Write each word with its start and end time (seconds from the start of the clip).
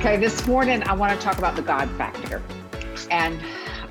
Okay, 0.00 0.16
this 0.16 0.46
morning 0.46 0.82
I 0.84 0.94
want 0.94 1.12
to 1.12 1.22
talk 1.22 1.36
about 1.36 1.56
the 1.56 1.62
God 1.62 1.86
factor. 1.98 2.42
And 3.10 3.38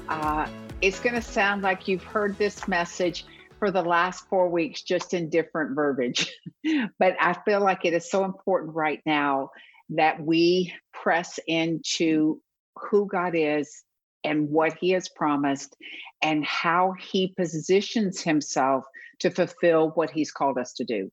uh, 0.07 0.49
it's 0.81 0.99
going 0.99 1.13
to 1.13 1.21
sound 1.21 1.61
like 1.61 1.87
you've 1.87 2.03
heard 2.03 2.35
this 2.39 2.67
message 2.67 3.25
for 3.59 3.69
the 3.69 3.83
last 3.83 4.27
four 4.27 4.49
weeks, 4.49 4.81
just 4.81 5.13
in 5.13 5.29
different 5.29 5.75
verbiage. 5.75 6.35
but 6.97 7.15
I 7.19 7.33
feel 7.45 7.61
like 7.61 7.85
it 7.85 7.93
is 7.93 8.09
so 8.09 8.25
important 8.25 8.73
right 8.73 8.99
now 9.05 9.51
that 9.89 10.19
we 10.19 10.73
press 10.93 11.39
into 11.45 12.41
who 12.75 13.05
God 13.05 13.35
is 13.35 13.83
and 14.23 14.49
what 14.49 14.73
He 14.81 14.89
has 14.93 15.09
promised 15.09 15.77
and 16.23 16.43
how 16.43 16.95
He 16.99 17.35
positions 17.37 18.19
Himself 18.19 18.83
to 19.19 19.29
fulfill 19.29 19.91
what 19.91 20.09
He's 20.09 20.31
called 20.31 20.57
us 20.57 20.73
to 20.73 20.85
do. 20.85 21.11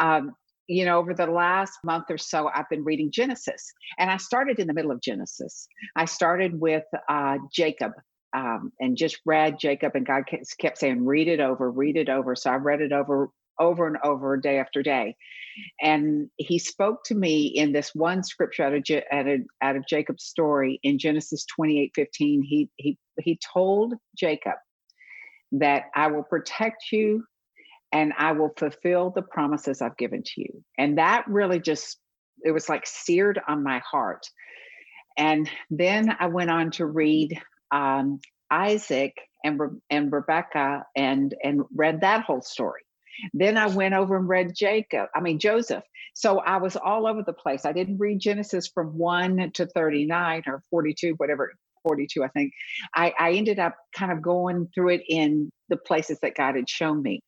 Um, 0.00 0.34
you 0.68 0.84
know, 0.84 0.98
over 0.98 1.14
the 1.14 1.26
last 1.26 1.78
month 1.84 2.06
or 2.10 2.18
so, 2.18 2.50
I've 2.54 2.68
been 2.68 2.84
reading 2.84 3.10
Genesis, 3.10 3.72
and 3.98 4.10
I 4.10 4.16
started 4.16 4.58
in 4.58 4.66
the 4.66 4.74
middle 4.74 4.90
of 4.90 5.00
Genesis. 5.00 5.68
I 5.94 6.04
started 6.06 6.60
with 6.60 6.84
uh, 7.08 7.38
Jacob 7.52 7.92
um, 8.34 8.72
and 8.80 8.96
just 8.96 9.18
read 9.24 9.58
Jacob, 9.58 9.92
and 9.94 10.06
God 10.06 10.24
kept 10.60 10.78
saying, 10.78 11.04
"Read 11.04 11.28
it 11.28 11.40
over, 11.40 11.70
read 11.70 11.96
it 11.96 12.08
over." 12.08 12.34
So 12.34 12.50
I 12.50 12.56
read 12.56 12.80
it 12.80 12.92
over, 12.92 13.30
over 13.58 13.86
and 13.86 13.96
over, 14.04 14.36
day 14.36 14.58
after 14.58 14.82
day, 14.82 15.16
and 15.80 16.28
He 16.36 16.58
spoke 16.58 17.04
to 17.04 17.14
me 17.14 17.46
in 17.46 17.72
this 17.72 17.94
one 17.94 18.22
scripture 18.22 18.64
out 18.64 18.74
of 18.74 18.84
out 19.12 19.28
of, 19.28 19.40
out 19.62 19.76
of 19.76 19.86
Jacob's 19.86 20.24
story 20.24 20.80
in 20.82 20.98
Genesis 20.98 21.44
twenty 21.46 21.80
eight 21.80 21.92
fifteen. 21.94 22.42
He 22.42 22.68
he 22.76 22.98
he 23.20 23.38
told 23.52 23.94
Jacob 24.18 24.56
that 25.52 25.84
I 25.94 26.08
will 26.08 26.24
protect 26.24 26.90
you 26.90 27.24
and 27.96 28.12
I 28.18 28.32
will 28.32 28.52
fulfill 28.58 29.08
the 29.08 29.22
promises 29.22 29.80
I've 29.80 29.96
given 29.96 30.22
to 30.22 30.32
you. 30.36 30.62
And 30.76 30.98
that 30.98 31.26
really 31.28 31.58
just, 31.58 31.98
it 32.44 32.50
was 32.50 32.68
like 32.68 32.86
seared 32.86 33.40
on 33.48 33.62
my 33.62 33.78
heart. 33.90 34.26
And 35.16 35.48
then 35.70 36.14
I 36.20 36.26
went 36.26 36.50
on 36.50 36.72
to 36.72 36.84
read 36.84 37.40
um, 37.72 38.20
Isaac 38.50 39.14
and, 39.42 39.58
Re- 39.58 39.80
and 39.88 40.12
Rebecca 40.12 40.84
and, 40.94 41.34
and 41.42 41.62
read 41.74 42.02
that 42.02 42.24
whole 42.24 42.42
story. 42.42 42.82
Then 43.32 43.56
I 43.56 43.68
went 43.68 43.94
over 43.94 44.18
and 44.18 44.28
read 44.28 44.54
Jacob, 44.54 45.08
I 45.14 45.20
mean, 45.20 45.38
Joseph. 45.38 45.84
So 46.12 46.40
I 46.40 46.58
was 46.58 46.76
all 46.76 47.06
over 47.06 47.22
the 47.22 47.32
place. 47.32 47.64
I 47.64 47.72
didn't 47.72 47.96
read 47.96 48.20
Genesis 48.20 48.68
from 48.68 48.98
1 48.98 49.52
to 49.54 49.64
39 49.64 50.42
or 50.46 50.62
42, 50.68 51.14
whatever 51.14 51.54
42, 51.86 52.24
I 52.24 52.28
think, 52.28 52.52
I, 52.94 53.14
I 53.18 53.32
ended 53.32 53.58
up 53.60 53.76
kind 53.94 54.10
of 54.10 54.20
going 54.20 54.68
through 54.74 54.90
it 54.90 55.02
in 55.08 55.50
the 55.68 55.76
places 55.76 56.18
that 56.22 56.34
God 56.34 56.56
had 56.56 56.68
shown 56.68 57.00
me. 57.00 57.20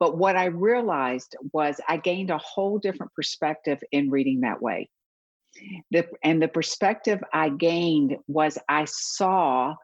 But 0.00 0.16
what 0.16 0.36
I 0.36 0.46
realized 0.46 1.36
was 1.52 1.80
I 1.88 1.98
gained 1.98 2.30
a 2.30 2.38
whole 2.38 2.78
different 2.78 3.12
perspective 3.14 3.78
in 3.92 4.10
reading 4.10 4.40
that 4.40 4.62
way. 4.62 4.88
The, 5.90 6.06
and 6.22 6.40
the 6.40 6.48
perspective 6.48 7.20
I 7.32 7.50
gained 7.50 8.16
was 8.28 8.58
I 8.68 8.86
saw 8.86 9.74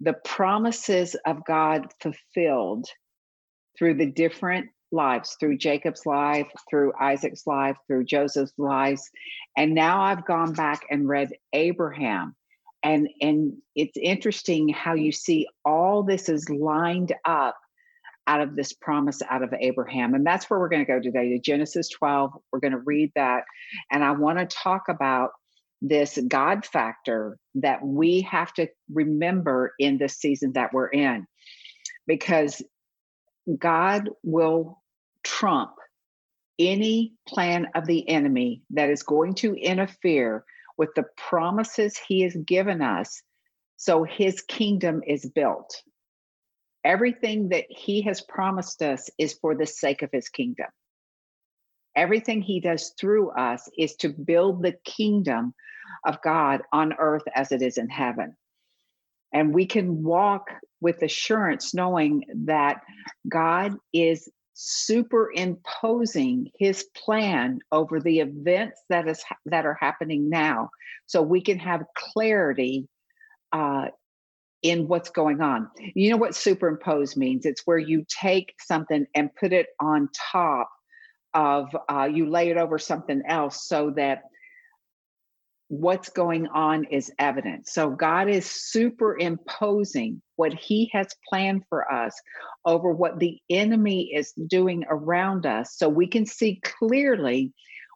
the 0.00 0.14
promises 0.24 1.16
of 1.26 1.44
God 1.46 1.86
fulfilled 2.00 2.86
through 3.78 3.94
the 3.94 4.10
different 4.10 4.68
lives 4.90 5.36
through 5.40 5.56
Jacob's 5.56 6.04
life, 6.04 6.48
through 6.68 6.92
Isaac's 7.00 7.46
life, 7.46 7.76
through 7.86 8.04
Joseph's 8.04 8.52
lives. 8.58 9.08
And 9.56 9.74
now 9.74 10.02
I've 10.02 10.26
gone 10.26 10.52
back 10.52 10.82
and 10.90 11.08
read 11.08 11.30
Abraham 11.54 12.34
and 12.82 13.08
and 13.20 13.54
it's 13.74 13.96
interesting 13.96 14.68
how 14.68 14.94
you 14.94 15.12
see 15.12 15.46
all 15.64 16.02
this 16.02 16.28
is 16.28 16.48
lined 16.50 17.14
up 17.24 17.56
out 18.26 18.40
of 18.40 18.56
this 18.56 18.72
promise 18.72 19.20
out 19.28 19.42
of 19.42 19.52
Abraham. 19.58 20.14
And 20.14 20.24
that's 20.24 20.48
where 20.48 20.60
we're 20.60 20.68
going 20.68 20.84
to 20.84 20.92
go 20.92 21.00
today 21.00 21.30
to 21.30 21.38
Genesis 21.38 21.88
12. 21.88 22.32
We're 22.52 22.60
going 22.60 22.72
to 22.72 22.78
read 22.78 23.10
that. 23.16 23.44
And 23.90 24.04
I 24.04 24.12
want 24.12 24.38
to 24.38 24.46
talk 24.46 24.84
about 24.88 25.30
this 25.80 26.18
God 26.28 26.64
factor 26.64 27.36
that 27.56 27.84
we 27.84 28.20
have 28.22 28.52
to 28.54 28.68
remember 28.92 29.74
in 29.78 29.98
this 29.98 30.14
season 30.14 30.52
that 30.52 30.72
we're 30.72 30.88
in, 30.88 31.26
because 32.06 32.62
God 33.58 34.08
will 34.22 34.80
trump 35.24 35.72
any 36.58 37.14
plan 37.26 37.66
of 37.74 37.86
the 37.86 38.08
enemy 38.08 38.62
that 38.70 38.90
is 38.90 39.02
going 39.02 39.34
to 39.34 39.54
interfere 39.54 40.44
with 40.82 40.96
the 40.96 41.04
promises 41.16 41.96
he 41.96 42.22
has 42.22 42.34
given 42.34 42.82
us 42.82 43.22
so 43.76 44.02
his 44.02 44.42
kingdom 44.42 45.00
is 45.06 45.24
built. 45.24 45.80
Everything 46.84 47.50
that 47.50 47.66
he 47.68 48.02
has 48.02 48.20
promised 48.20 48.82
us 48.82 49.08
is 49.16 49.34
for 49.34 49.54
the 49.54 49.64
sake 49.64 50.02
of 50.02 50.10
his 50.12 50.28
kingdom. 50.28 50.66
Everything 51.94 52.42
he 52.42 52.58
does 52.58 52.94
through 52.98 53.30
us 53.30 53.70
is 53.78 53.94
to 53.98 54.08
build 54.08 54.60
the 54.60 54.74
kingdom 54.84 55.54
of 56.04 56.20
God 56.20 56.62
on 56.72 56.94
earth 56.98 57.22
as 57.32 57.52
it 57.52 57.62
is 57.62 57.78
in 57.78 57.88
heaven. 57.88 58.36
And 59.32 59.54
we 59.54 59.66
can 59.66 60.02
walk 60.02 60.50
with 60.80 61.00
assurance 61.02 61.74
knowing 61.74 62.24
that 62.46 62.82
God 63.28 63.76
is 63.92 64.28
superimposing 64.54 66.50
his 66.58 66.84
plan 66.94 67.58
over 67.70 68.00
the 68.00 68.20
events 68.20 68.80
that 68.88 69.08
is 69.08 69.22
that 69.46 69.64
are 69.64 69.78
happening 69.80 70.28
now 70.28 70.68
so 71.06 71.22
we 71.22 71.40
can 71.40 71.58
have 71.58 71.82
clarity 71.96 72.86
uh, 73.52 73.86
in 74.62 74.86
what's 74.88 75.10
going 75.10 75.40
on. 75.40 75.68
You 75.94 76.10
know 76.10 76.16
what 76.16 76.34
superimpose 76.34 77.16
means? 77.16 77.46
It's 77.46 77.62
where 77.64 77.78
you 77.78 78.04
take 78.08 78.54
something 78.60 79.06
and 79.14 79.34
put 79.34 79.52
it 79.52 79.66
on 79.80 80.08
top 80.32 80.70
of 81.34 81.74
uh, 81.90 82.08
you 82.12 82.28
lay 82.28 82.50
it 82.50 82.56
over 82.56 82.78
something 82.78 83.22
else 83.26 83.66
so 83.66 83.90
that 83.96 84.22
what's 85.68 86.10
going 86.10 86.46
on 86.48 86.84
is 86.84 87.10
evident. 87.18 87.66
So 87.66 87.90
God 87.90 88.28
is 88.28 88.44
superimposing 88.44 90.20
what 90.36 90.52
he 90.52 90.90
has 90.92 91.08
planned 91.28 91.62
for 91.68 91.90
us 91.90 92.14
over 92.66 92.92
what 92.92 93.18
the 93.18 93.38
enemy 93.48 94.12
is 94.14 94.32
doing 94.48 94.84
around 94.88 95.46
us 95.46 95.74
so 95.76 95.88
we 95.88 96.06
can 96.06 96.26
see 96.26 96.60
clearly 96.62 97.52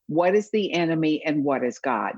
what 0.07 0.35
is 0.35 0.51
the 0.51 0.73
enemy 0.73 1.23
and 1.25 1.45
what 1.45 1.65
is 1.65 1.79
God. 1.79 2.13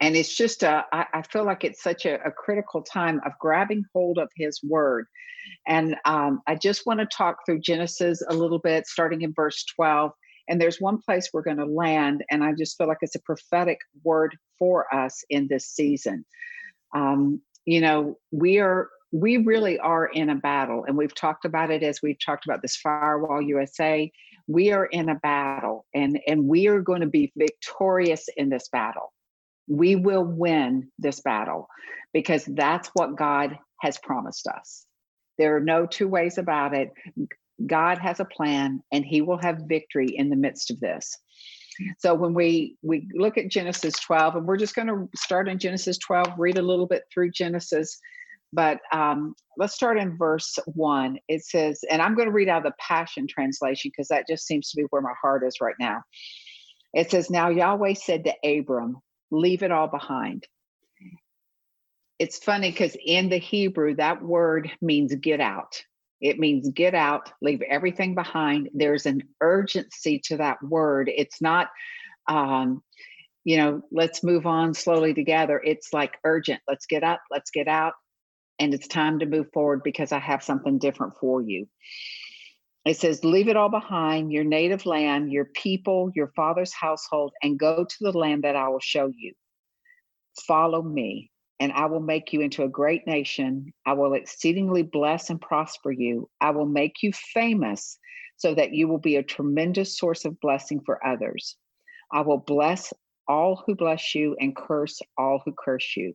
And 0.00 0.16
it's 0.16 0.34
just 0.34 0.62
a, 0.62 0.84
I, 0.92 1.06
I 1.14 1.22
feel 1.22 1.44
like 1.44 1.64
it's 1.64 1.82
such 1.82 2.04
a, 2.04 2.20
a, 2.24 2.32
critical 2.32 2.82
time 2.82 3.20
of 3.24 3.32
grabbing 3.40 3.84
hold 3.94 4.18
of 4.18 4.28
his 4.36 4.60
word. 4.62 5.06
And 5.66 5.96
um, 6.04 6.40
I 6.46 6.56
just 6.56 6.84
want 6.84 7.00
to 7.00 7.06
talk 7.06 7.38
through 7.46 7.60
Genesis 7.60 8.22
a 8.28 8.34
little 8.34 8.58
bit, 8.58 8.86
starting 8.86 9.22
in 9.22 9.32
verse 9.34 9.64
12 9.76 10.10
and 10.48 10.60
there's 10.60 10.80
one 10.80 10.98
place 10.98 11.30
we're 11.32 11.42
going 11.42 11.58
to 11.58 11.66
land, 11.66 12.24
and 12.30 12.42
I 12.42 12.52
just 12.52 12.76
feel 12.76 12.88
like 12.88 12.98
it's 13.02 13.14
a 13.14 13.20
prophetic 13.20 13.78
word 14.04 14.36
for 14.58 14.92
us 14.94 15.24
in 15.30 15.48
this 15.48 15.66
season. 15.66 16.24
Um, 16.94 17.42
you 17.64 17.80
know, 17.80 18.16
we 18.30 18.58
are 18.58 18.88
we 19.12 19.38
really 19.38 19.78
are 19.78 20.06
in 20.06 20.30
a 20.30 20.34
battle, 20.34 20.84
and 20.86 20.96
we've 20.96 21.14
talked 21.14 21.44
about 21.44 21.70
it 21.70 21.82
as 21.82 22.00
we've 22.02 22.18
talked 22.24 22.46
about 22.46 22.62
this 22.62 22.76
firewall 22.76 23.42
USA. 23.42 24.10
We 24.46 24.72
are 24.72 24.86
in 24.86 25.08
a 25.08 25.16
battle, 25.16 25.86
and 25.94 26.18
and 26.26 26.46
we 26.46 26.68
are 26.68 26.80
going 26.80 27.00
to 27.00 27.06
be 27.06 27.32
victorious 27.36 28.28
in 28.36 28.48
this 28.48 28.68
battle. 28.68 29.12
We 29.66 29.96
will 29.96 30.24
win 30.24 30.90
this 30.98 31.20
battle 31.20 31.68
because 32.12 32.44
that's 32.46 32.88
what 32.94 33.16
God 33.16 33.58
has 33.80 33.98
promised 33.98 34.46
us. 34.46 34.86
There 35.36 35.56
are 35.56 35.60
no 35.60 35.86
two 35.86 36.08
ways 36.08 36.38
about 36.38 36.74
it. 36.74 36.90
God 37.66 37.98
has 37.98 38.20
a 38.20 38.24
plan 38.24 38.82
and 38.92 39.04
he 39.04 39.20
will 39.20 39.38
have 39.38 39.62
victory 39.66 40.08
in 40.08 40.30
the 40.30 40.36
midst 40.36 40.70
of 40.70 40.80
this. 40.80 41.18
So 41.98 42.14
when 42.14 42.34
we 42.34 42.76
we 42.82 43.08
look 43.14 43.38
at 43.38 43.48
Genesis 43.48 43.94
12 44.00 44.36
and 44.36 44.46
we're 44.46 44.56
just 44.56 44.74
going 44.74 44.88
to 44.88 45.08
start 45.16 45.48
in 45.48 45.58
Genesis 45.58 45.98
12 45.98 46.34
read 46.38 46.58
a 46.58 46.62
little 46.62 46.86
bit 46.86 47.04
through 47.12 47.30
Genesis 47.30 47.98
but 48.52 48.80
um, 48.92 49.34
let's 49.58 49.74
start 49.74 49.98
in 49.98 50.16
verse 50.16 50.58
1 50.66 51.18
it 51.28 51.44
says 51.44 51.84
and 51.90 52.02
I'm 52.02 52.14
going 52.14 52.26
to 52.26 52.32
read 52.32 52.48
out 52.48 52.64
the 52.64 52.72
passion 52.78 53.26
translation 53.28 53.90
because 53.90 54.08
that 54.08 54.26
just 54.28 54.46
seems 54.46 54.70
to 54.70 54.76
be 54.76 54.86
where 54.90 55.02
my 55.02 55.14
heart 55.20 55.44
is 55.46 55.60
right 55.60 55.76
now. 55.78 56.02
It 56.94 57.10
says 57.10 57.30
now 57.30 57.48
Yahweh 57.48 57.94
said 57.94 58.24
to 58.24 58.58
Abram 58.58 58.98
leave 59.30 59.62
it 59.62 59.70
all 59.70 59.88
behind. 59.88 60.46
It's 62.18 62.38
funny 62.38 62.70
because 62.72 62.96
in 63.04 63.28
the 63.28 63.38
Hebrew 63.38 63.94
that 63.96 64.22
word 64.22 64.70
means 64.80 65.14
get 65.14 65.40
out 65.40 65.80
It 66.20 66.38
means 66.38 66.68
get 66.70 66.94
out, 66.94 67.30
leave 67.40 67.62
everything 67.62 68.14
behind. 68.14 68.70
There's 68.74 69.06
an 69.06 69.22
urgency 69.40 70.20
to 70.24 70.38
that 70.38 70.62
word. 70.62 71.10
It's 71.14 71.40
not, 71.40 71.68
um, 72.28 72.82
you 73.44 73.56
know, 73.56 73.82
let's 73.92 74.24
move 74.24 74.46
on 74.46 74.74
slowly 74.74 75.14
together. 75.14 75.60
It's 75.64 75.92
like 75.92 76.18
urgent. 76.24 76.60
Let's 76.68 76.86
get 76.86 77.04
up, 77.04 77.20
let's 77.30 77.50
get 77.50 77.68
out. 77.68 77.94
And 78.58 78.74
it's 78.74 78.88
time 78.88 79.20
to 79.20 79.26
move 79.26 79.46
forward 79.52 79.82
because 79.84 80.10
I 80.10 80.18
have 80.18 80.42
something 80.42 80.78
different 80.78 81.14
for 81.20 81.40
you. 81.40 81.68
It 82.84 82.96
says, 82.96 83.22
Leave 83.22 83.48
it 83.48 83.56
all 83.56 83.68
behind, 83.68 84.32
your 84.32 84.44
native 84.44 84.86
land, 84.86 85.30
your 85.30 85.44
people, 85.44 86.10
your 86.14 86.32
father's 86.34 86.72
household, 86.72 87.32
and 87.42 87.58
go 87.58 87.84
to 87.84 87.96
the 88.00 88.16
land 88.16 88.44
that 88.44 88.56
I 88.56 88.68
will 88.68 88.80
show 88.80 89.12
you. 89.14 89.34
Follow 90.46 90.82
me, 90.82 91.30
and 91.60 91.72
I 91.72 91.86
will 91.86 92.00
make 92.00 92.32
you 92.32 92.40
into 92.40 92.62
a 92.62 92.68
great 92.68 93.06
nation. 93.06 93.72
I 93.84 93.94
will 93.94 94.14
exceedingly 94.14 94.82
bless 94.82 95.30
and 95.30 95.40
prosper 95.40 95.90
you. 95.90 96.28
I 96.40 96.50
will 96.50 96.66
make 96.66 97.02
you 97.02 97.12
famous 97.12 97.98
so 98.36 98.54
that 98.54 98.72
you 98.72 98.86
will 98.86 98.98
be 98.98 99.16
a 99.16 99.22
tremendous 99.22 99.98
source 99.98 100.24
of 100.24 100.38
blessing 100.40 100.80
for 100.86 101.04
others. 101.04 101.56
I 102.12 102.20
will 102.20 102.38
bless 102.38 102.92
all 103.26 103.62
who 103.66 103.74
bless 103.74 104.14
you 104.14 104.36
and 104.40 104.56
curse 104.56 105.00
all 105.18 105.42
who 105.44 105.52
curse 105.52 105.96
you. 105.96 106.14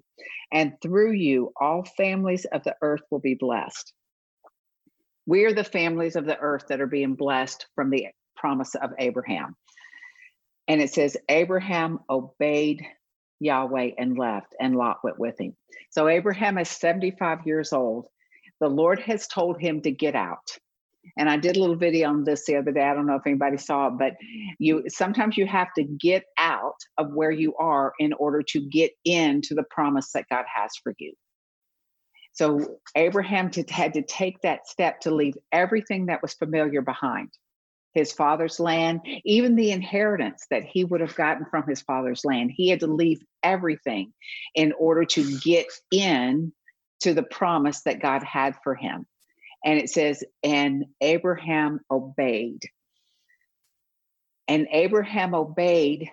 And 0.51 0.74
through 0.81 1.12
you, 1.12 1.51
all 1.60 1.84
families 1.84 2.45
of 2.45 2.63
the 2.63 2.75
earth 2.81 3.01
will 3.12 3.19
be 3.19 3.36
blessed. 3.36 3.94
We 5.25 5.44
are 5.45 5.54
the 5.54 5.63
families 5.63 6.16
of 6.16 6.25
the 6.25 6.40
earth 6.40 6.66
that 6.69 6.81
are 6.81 6.88
being 6.88 7.16
blessed 7.16 7.68
from 7.75 7.90
the 7.90 8.07
promise 8.36 8.75
of 8.75 8.92
Abraham. 8.98 9.56
And 10.68 10.81
it 10.81 10.94
says, 10.94 11.18
Abraham 11.30 12.00
obeyed 12.10 12.81
Yahweh 13.44 13.92
and 13.98 14.18
left, 14.18 14.56
and 14.60 14.75
Lot 14.75 15.04
went 15.04 15.19
with 15.19 15.40
him. 15.40 15.56
So 15.90 16.07
Abraham 16.07 16.57
is 16.57 16.69
75 16.69 17.45
years 17.45 17.74
old. 17.74 18.07
The 18.60 18.69
Lord 18.69 19.00
has 19.00 19.28
told 19.28 19.60
him 19.60 19.81
to 19.81 19.92
get 19.92 20.16
out. 20.16 20.57
And 21.18 21.30
I 21.30 21.38
did 21.38 21.57
a 21.57 21.60
little 21.60 21.75
video 21.75 22.10
on 22.10 22.24
this 22.24 22.45
the 22.45 22.56
other 22.56 22.72
day. 22.72 22.81
I 22.81 22.94
don't 22.94 23.06
know 23.06 23.16
if 23.16 23.28
anybody 23.28 23.57
saw 23.57 23.88
it, 23.88 23.98
but 24.00 24.13
you 24.57 24.84
sometimes 24.88 25.38
you 25.38 25.45
have 25.45 25.68
to 25.75 25.84
get 25.84 26.24
out 26.38 26.78
of 26.98 27.13
where 27.13 27.31
you 27.31 27.54
are 27.57 27.94
in 28.00 28.13
order 28.13 28.42
to 28.50 28.62
get 28.62 28.92
into 29.04 29.54
the 29.54 29.66
promise 29.69 30.12
that 30.13 30.25
God 30.30 30.45
has 30.54 30.72
for 30.81 30.94
you. 30.98 31.13
So 32.31 32.78
Abraham 32.95 33.51
had 33.69 33.94
to 33.94 34.01
take 34.01 34.42
that 34.42 34.68
step 34.68 35.01
to 35.01 35.13
leave 35.13 35.36
everything 35.51 36.07
that 36.07 36.22
was 36.22 36.34
familiar 36.34 36.81
behind 36.81 37.30
his 37.94 38.12
father's 38.12 38.60
land, 38.60 39.01
even 39.24 39.56
the 39.56 39.72
inheritance 39.72 40.45
that 40.50 40.63
he 40.63 40.84
would 40.84 41.01
have 41.01 41.16
gotten 41.16 41.45
from 41.45 41.68
his 41.68 41.81
father's 41.81 42.25
land. 42.25 42.51
He 42.54 42.69
had 42.69 42.80
to 42.81 42.88
leave 42.88 43.22
everything 43.44 44.13
in 44.56 44.74
order 44.74 45.06
to 45.06 45.38
get 45.40 45.68
in 45.92 46.51
to 47.01 47.13
the 47.13 47.24
promise 47.24 47.81
that 47.81 48.01
God 48.01 48.24
had 48.24 48.56
for 48.63 48.75
him. 48.75 49.06
And 49.63 49.80
it 49.80 49.90
says, 49.90 50.24
and 50.44 50.86
Abraham 51.01 51.80
obeyed. 51.90 52.63
And 54.48 54.68
Abraham 54.72 55.34
obeyed 55.34 56.10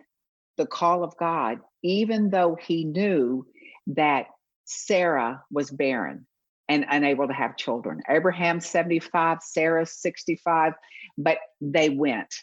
the 0.56 0.66
call 0.66 1.02
of 1.02 1.16
God, 1.16 1.58
even 1.82 2.30
though 2.30 2.56
he 2.60 2.84
knew 2.84 3.46
that 3.88 4.26
Sarah 4.64 5.42
was 5.50 5.70
barren 5.70 6.26
and 6.68 6.86
unable 6.88 7.26
to 7.26 7.34
have 7.34 7.56
children. 7.56 8.00
Abraham 8.08 8.60
75, 8.60 9.38
Sarah 9.42 9.84
65, 9.84 10.74
but 11.18 11.38
they 11.60 11.90
went. 11.90 12.34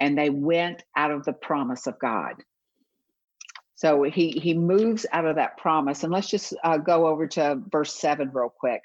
And 0.00 0.18
they 0.18 0.30
went 0.30 0.82
out 0.96 1.10
of 1.12 1.24
the 1.24 1.32
promise 1.32 1.86
of 1.86 1.98
God. 1.98 2.34
So 3.76 4.02
he 4.04 4.30
he 4.30 4.54
moves 4.54 5.06
out 5.12 5.26
of 5.26 5.36
that 5.36 5.58
promise. 5.58 6.04
And 6.04 6.12
let's 6.12 6.28
just 6.28 6.54
uh, 6.62 6.78
go 6.78 7.06
over 7.06 7.26
to 7.28 7.60
verse 7.70 7.94
7 7.94 8.30
real 8.32 8.52
quick. 8.56 8.82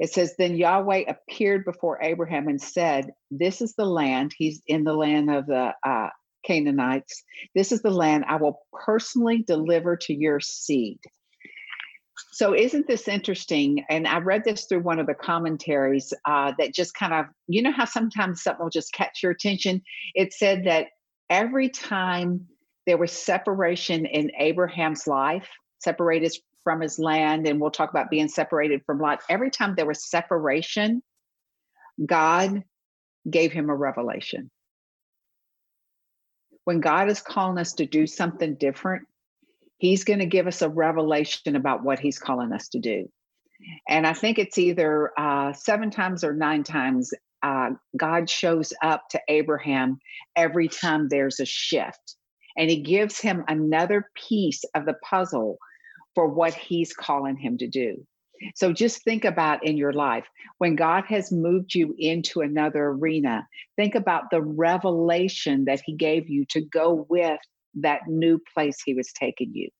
It 0.00 0.12
says, 0.12 0.34
Then 0.36 0.56
Yahweh 0.56 1.04
appeared 1.08 1.64
before 1.64 2.02
Abraham 2.02 2.48
and 2.48 2.60
said, 2.60 3.12
This 3.30 3.60
is 3.60 3.74
the 3.74 3.84
land. 3.84 4.34
He's 4.36 4.62
in 4.66 4.84
the 4.84 4.94
land 4.94 5.30
of 5.30 5.46
the 5.46 5.74
uh, 5.86 6.08
Canaanites. 6.44 7.22
This 7.54 7.70
is 7.70 7.82
the 7.82 7.90
land 7.90 8.24
I 8.26 8.36
will 8.36 8.60
personally 8.72 9.44
deliver 9.46 9.96
to 9.98 10.14
your 10.14 10.40
seed. 10.40 11.00
So, 12.32 12.54
isn't 12.54 12.86
this 12.86 13.08
interesting? 13.08 13.84
And 13.88 14.06
I 14.06 14.18
read 14.18 14.44
this 14.44 14.64
through 14.64 14.80
one 14.80 14.98
of 14.98 15.06
the 15.06 15.14
commentaries 15.14 16.12
uh, 16.24 16.52
that 16.58 16.74
just 16.74 16.94
kind 16.94 17.12
of, 17.12 17.26
you 17.48 17.62
know, 17.62 17.72
how 17.72 17.84
sometimes 17.84 18.42
something 18.42 18.62
will 18.62 18.70
just 18.70 18.92
catch 18.92 19.22
your 19.22 19.32
attention? 19.32 19.82
It 20.14 20.32
said 20.32 20.64
that 20.64 20.86
every 21.28 21.68
time 21.68 22.46
there 22.86 22.98
was 22.98 23.12
separation 23.12 24.06
in 24.06 24.32
Abraham's 24.38 25.06
life, 25.06 25.48
separated 25.78 26.36
from 26.62 26.80
his 26.80 26.98
land, 26.98 27.46
and 27.46 27.60
we'll 27.60 27.70
talk 27.70 27.90
about 27.90 28.10
being 28.10 28.28
separated 28.28 28.82
from 28.84 29.00
Lot, 29.00 29.20
every 29.28 29.50
time 29.50 29.74
there 29.74 29.86
was 29.86 30.08
separation, 30.08 31.02
God 32.04 32.64
gave 33.28 33.52
him 33.52 33.70
a 33.70 33.74
revelation. 33.74 34.50
When 36.64 36.80
God 36.80 37.10
is 37.10 37.20
calling 37.20 37.58
us 37.58 37.72
to 37.74 37.86
do 37.86 38.06
something 38.06 38.54
different, 38.54 39.06
He's 39.80 40.04
going 40.04 40.18
to 40.18 40.26
give 40.26 40.46
us 40.46 40.60
a 40.60 40.68
revelation 40.68 41.56
about 41.56 41.82
what 41.82 41.98
he's 41.98 42.18
calling 42.18 42.52
us 42.52 42.68
to 42.68 42.78
do. 42.78 43.08
And 43.88 44.06
I 44.06 44.12
think 44.12 44.38
it's 44.38 44.58
either 44.58 45.10
uh, 45.18 45.54
seven 45.54 45.90
times 45.90 46.22
or 46.22 46.34
nine 46.34 46.64
times 46.64 47.12
uh, 47.42 47.70
God 47.96 48.28
shows 48.28 48.74
up 48.82 49.08
to 49.10 49.20
Abraham 49.28 49.98
every 50.36 50.68
time 50.68 51.08
there's 51.08 51.40
a 51.40 51.46
shift. 51.46 52.16
And 52.58 52.68
he 52.68 52.82
gives 52.82 53.18
him 53.18 53.42
another 53.48 54.10
piece 54.14 54.64
of 54.74 54.84
the 54.84 54.96
puzzle 55.02 55.56
for 56.14 56.28
what 56.28 56.52
he's 56.52 56.92
calling 56.92 57.36
him 57.36 57.56
to 57.58 57.66
do. 57.66 58.04
So 58.54 58.74
just 58.74 59.02
think 59.02 59.24
about 59.24 59.66
in 59.66 59.78
your 59.78 59.94
life 59.94 60.26
when 60.58 60.76
God 60.76 61.04
has 61.08 61.32
moved 61.32 61.74
you 61.74 61.94
into 61.98 62.40
another 62.40 62.86
arena, 62.86 63.46
think 63.76 63.94
about 63.94 64.24
the 64.30 64.42
revelation 64.42 65.64
that 65.66 65.80
he 65.84 65.94
gave 65.94 66.28
you 66.28 66.44
to 66.50 66.60
go 66.60 67.06
with 67.08 67.40
that 67.74 68.08
new 68.08 68.40
place 68.54 68.80
he 68.84 68.94
was 68.94 69.12
taking 69.12 69.52
you. 69.54 69.70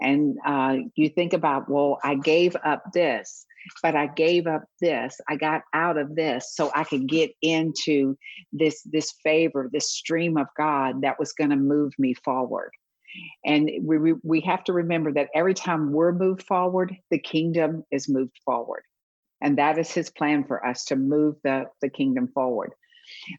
And 0.00 0.36
uh, 0.46 0.76
you 0.94 1.08
think 1.08 1.32
about, 1.32 1.68
well, 1.68 1.98
I 2.04 2.14
gave 2.14 2.56
up 2.64 2.84
this, 2.92 3.44
but 3.82 3.96
I 3.96 4.06
gave 4.06 4.46
up 4.46 4.64
this. 4.80 5.20
I 5.28 5.36
got 5.36 5.62
out 5.74 5.98
of 5.98 6.14
this 6.14 6.54
so 6.54 6.70
I 6.74 6.84
could 6.84 7.08
get 7.08 7.32
into 7.42 8.16
this 8.52 8.80
this 8.82 9.12
favor, 9.24 9.68
this 9.72 9.92
stream 9.92 10.36
of 10.36 10.46
God 10.56 11.02
that 11.02 11.18
was 11.18 11.32
going 11.32 11.50
to 11.50 11.56
move 11.56 11.92
me 11.98 12.14
forward. 12.14 12.70
And 13.44 13.70
we, 13.82 13.98
we 13.98 14.14
we 14.22 14.40
have 14.42 14.62
to 14.64 14.72
remember 14.72 15.12
that 15.14 15.30
every 15.34 15.54
time 15.54 15.92
we're 15.92 16.12
moved 16.12 16.44
forward, 16.44 16.96
the 17.10 17.18
kingdom 17.18 17.82
is 17.90 18.08
moved 18.08 18.38
forward, 18.44 18.82
and 19.40 19.58
that 19.58 19.78
is 19.78 19.90
His 19.90 20.10
plan 20.10 20.44
for 20.44 20.64
us 20.64 20.84
to 20.86 20.96
move 20.96 21.36
the 21.42 21.64
the 21.82 21.88
kingdom 21.88 22.28
forward. 22.28 22.72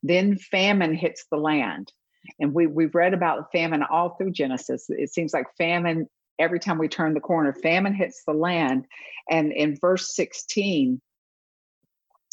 Then 0.04 0.38
famine 0.38 0.94
hits 0.96 1.26
the 1.32 1.38
land 1.38 1.94
and 2.40 2.54
we, 2.54 2.68
we've 2.68 2.96
read 2.96 3.14
about 3.14 3.52
famine 3.52 3.84
all 3.84 4.16
through 4.16 4.32
Genesis. 4.32 4.86
It 4.90 5.12
seems 5.14 5.34
like 5.34 5.46
famine, 5.58 6.08
every 6.38 6.60
time 6.60 6.78
we 6.78 6.88
turn 6.88 7.14
the 7.14 7.20
corner, 7.20 7.54
famine 7.54 7.94
hits 7.94 8.24
the 8.26 8.34
land. 8.34 8.86
And 9.30 9.52
in 9.52 9.78
verse 9.80 10.16
16, 10.16 11.02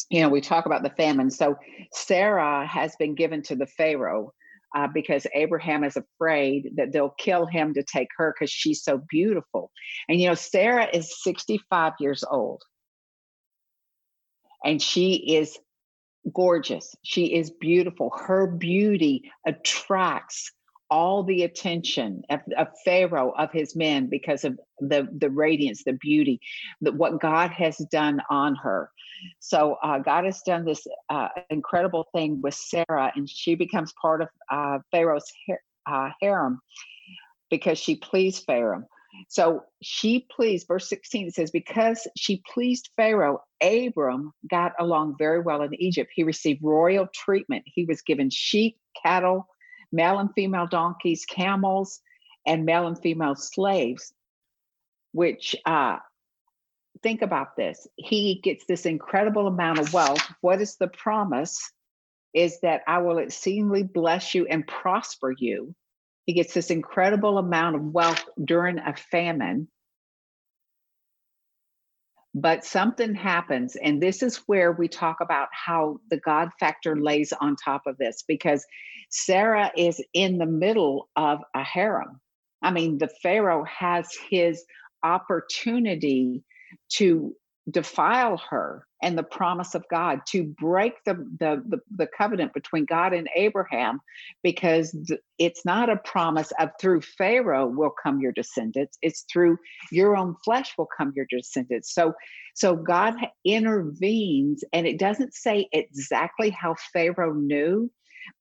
you 0.09 0.21
know, 0.21 0.29
we 0.29 0.41
talk 0.41 0.65
about 0.65 0.83
the 0.83 0.89
famine. 0.89 1.29
So 1.29 1.57
Sarah 1.91 2.65
has 2.65 2.95
been 2.97 3.15
given 3.15 3.41
to 3.43 3.55
the 3.55 3.65
Pharaoh 3.65 4.33
uh, 4.75 4.87
because 4.93 5.27
Abraham 5.33 5.83
is 5.83 5.97
afraid 5.97 6.73
that 6.75 6.91
they'll 6.91 7.15
kill 7.17 7.45
him 7.45 7.73
to 7.73 7.83
take 7.83 8.09
her 8.17 8.33
because 8.33 8.51
she's 8.51 8.83
so 8.83 9.01
beautiful. 9.09 9.71
And, 10.07 10.19
you 10.19 10.27
know, 10.27 10.35
Sarah 10.35 10.87
is 10.91 11.21
65 11.23 11.93
years 11.99 12.23
old 12.29 12.61
and 14.63 14.81
she 14.81 15.35
is 15.35 15.57
gorgeous. 16.33 16.95
She 17.03 17.35
is 17.35 17.51
beautiful. 17.51 18.11
Her 18.17 18.47
beauty 18.47 19.31
attracts 19.45 20.51
all 20.89 21.23
the 21.23 21.43
attention 21.43 22.21
of, 22.29 22.39
of, 22.57 22.67
Pharaoh 22.85 23.33
of 23.37 23.51
his 23.51 23.75
men 23.75 24.07
because 24.07 24.45
of 24.45 24.57
the 24.79 25.07
the 25.17 25.29
radiance, 25.29 25.83
the 25.83 25.93
beauty, 25.93 26.39
that 26.81 26.95
what 26.95 27.19
God 27.19 27.51
has 27.51 27.77
done 27.91 28.21
on 28.29 28.55
her. 28.55 28.89
So 29.39 29.77
uh, 29.83 29.99
God 29.99 30.25
has 30.25 30.41
done 30.43 30.63
this 30.63 30.85
uh, 31.09 31.29
incredible 31.49 32.07
thing 32.13 32.41
with 32.41 32.53
Sarah, 32.53 33.11
and 33.15 33.29
she 33.29 33.55
becomes 33.55 33.93
part 34.01 34.21
of 34.21 34.29
uh, 34.49 34.79
Pharaoh's 34.91 35.29
uh, 35.89 36.09
harem 36.21 36.61
because 37.49 37.77
she 37.77 37.95
pleased 37.95 38.43
Pharaoh. 38.45 38.83
So 39.27 39.63
she 39.81 40.27
pleased, 40.31 40.67
verse 40.67 40.87
16, 40.89 41.27
it 41.27 41.35
says, 41.35 41.51
because 41.51 42.07
she 42.17 42.41
pleased 42.53 42.89
Pharaoh, 42.95 43.41
Abram 43.61 44.33
got 44.49 44.73
along 44.79 45.15
very 45.17 45.41
well 45.41 45.61
in 45.61 45.73
Egypt. 45.75 46.11
He 46.13 46.23
received 46.23 46.63
royal 46.63 47.07
treatment. 47.13 47.63
He 47.65 47.85
was 47.85 48.01
given 48.01 48.29
sheep, 48.29 48.77
cattle, 49.01 49.47
male 49.91 50.19
and 50.19 50.29
female 50.33 50.67
donkeys, 50.67 51.25
camels, 51.25 52.01
and 52.45 52.65
male 52.65 52.87
and 52.87 52.99
female 52.99 53.35
slaves, 53.35 54.13
which 55.11 55.55
uh, 55.65 55.97
think 57.03 57.21
about 57.21 57.55
this. 57.55 57.87
He 57.95 58.39
gets 58.43 58.65
this 58.65 58.85
incredible 58.85 59.47
amount 59.47 59.79
of 59.79 59.93
wealth. 59.93 60.21
What 60.41 60.61
is 60.61 60.77
the 60.77 60.87
promise? 60.87 61.57
Is 62.33 62.59
that 62.61 62.81
I 62.87 62.99
will 62.99 63.17
exceedingly 63.17 63.83
bless 63.83 64.35
you 64.35 64.45
and 64.45 64.67
prosper 64.67 65.33
you 65.35 65.73
he 66.27 66.33
gets 66.33 66.53
this 66.53 66.69
incredible 66.69 67.37
amount 67.37 67.77
of 67.77 67.81
wealth 67.81 68.23
during 68.43 68.77
a 68.79 68.93
famine. 68.95 69.69
But 72.35 72.65
something 72.65 73.15
happens, 73.15 73.77
and 73.77 74.03
this 74.03 74.21
is 74.21 74.43
where 74.45 74.73
we 74.73 74.89
talk 74.89 75.17
about 75.21 75.47
how 75.51 75.99
the 76.11 76.17
God 76.17 76.49
factor 76.59 76.95
lays 76.95 77.33
on 77.33 77.55
top 77.55 77.83
of 77.87 77.97
this 77.97 78.23
because 78.27 78.63
Sarah 79.09 79.71
is 79.75 80.03
in 80.13 80.37
the 80.37 80.45
middle 80.45 81.09
of 81.15 81.39
a 81.55 81.63
harem. 81.63 82.19
I 82.61 82.71
mean, 82.71 82.97
the 82.97 83.09
Pharaoh 83.23 83.63
has 83.63 84.09
his 84.29 84.65
opportunity 85.03 86.43
to 86.93 87.33
defile 87.71 88.39
her 88.49 88.86
and 89.01 89.17
the 89.17 89.23
promise 89.23 89.75
of 89.75 89.85
God, 89.89 90.21
to 90.29 90.43
break 90.43 90.93
the, 91.05 91.13
the, 91.39 91.63
the, 91.67 91.79
the, 91.95 92.07
covenant 92.17 92.53
between 92.53 92.85
God 92.85 93.13
and 93.13 93.29
Abraham, 93.35 93.99
because 94.43 94.95
it's 95.37 95.63
not 95.65 95.89
a 95.89 95.97
promise 95.97 96.51
of 96.59 96.69
through 96.81 97.01
Pharaoh 97.01 97.67
will 97.67 97.93
come 98.01 98.19
your 98.19 98.31
descendants. 98.31 98.97
It's 99.01 99.25
through 99.31 99.57
your 99.91 100.17
own 100.17 100.35
flesh 100.43 100.73
will 100.77 100.89
come 100.97 101.13
your 101.15 101.27
descendants. 101.29 101.93
So, 101.93 102.13
so 102.55 102.75
God 102.75 103.15
intervenes, 103.45 104.63
and 104.73 104.87
it 104.87 104.97
doesn't 104.97 105.33
say 105.33 105.69
exactly 105.71 106.49
how 106.49 106.75
Pharaoh 106.91 107.33
knew, 107.33 107.91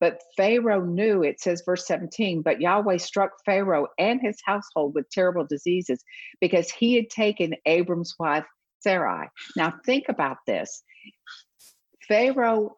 but 0.00 0.22
Pharaoh 0.36 0.84
knew, 0.84 1.22
it 1.22 1.40
says, 1.40 1.62
verse 1.64 1.86
17, 1.86 2.42
but 2.42 2.60
Yahweh 2.60 2.96
struck 2.98 3.30
Pharaoh 3.44 3.88
and 3.98 4.20
his 4.20 4.38
household 4.44 4.94
with 4.94 5.10
terrible 5.10 5.46
diseases 5.46 6.02
because 6.40 6.70
he 6.70 6.94
had 6.94 7.10
taken 7.10 7.54
Abram's 7.66 8.14
wife 8.18 8.46
Sarai. 8.86 9.26
Now, 9.56 9.74
think 9.84 10.04
about 10.08 10.38
this 10.46 10.84
Pharaoh 12.06 12.76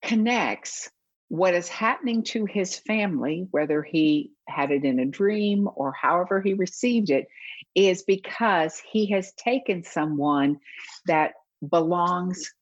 connects 0.00 0.88
what 1.28 1.54
is 1.54 1.68
happening 1.68 2.22
to 2.22 2.44
his 2.44 2.78
family, 2.78 3.48
whether 3.50 3.82
he 3.82 4.30
had 4.46 4.70
it 4.70 4.84
in 4.84 5.00
a 5.00 5.06
dream 5.06 5.68
or 5.74 5.92
however 5.92 6.40
he 6.40 6.54
received 6.54 7.10
it, 7.10 7.26
is 7.74 8.04
because 8.04 8.80
he 8.92 9.10
has 9.10 9.32
taken 9.32 9.82
someone 9.82 10.58
that 11.06 11.32
belongs 11.68 12.52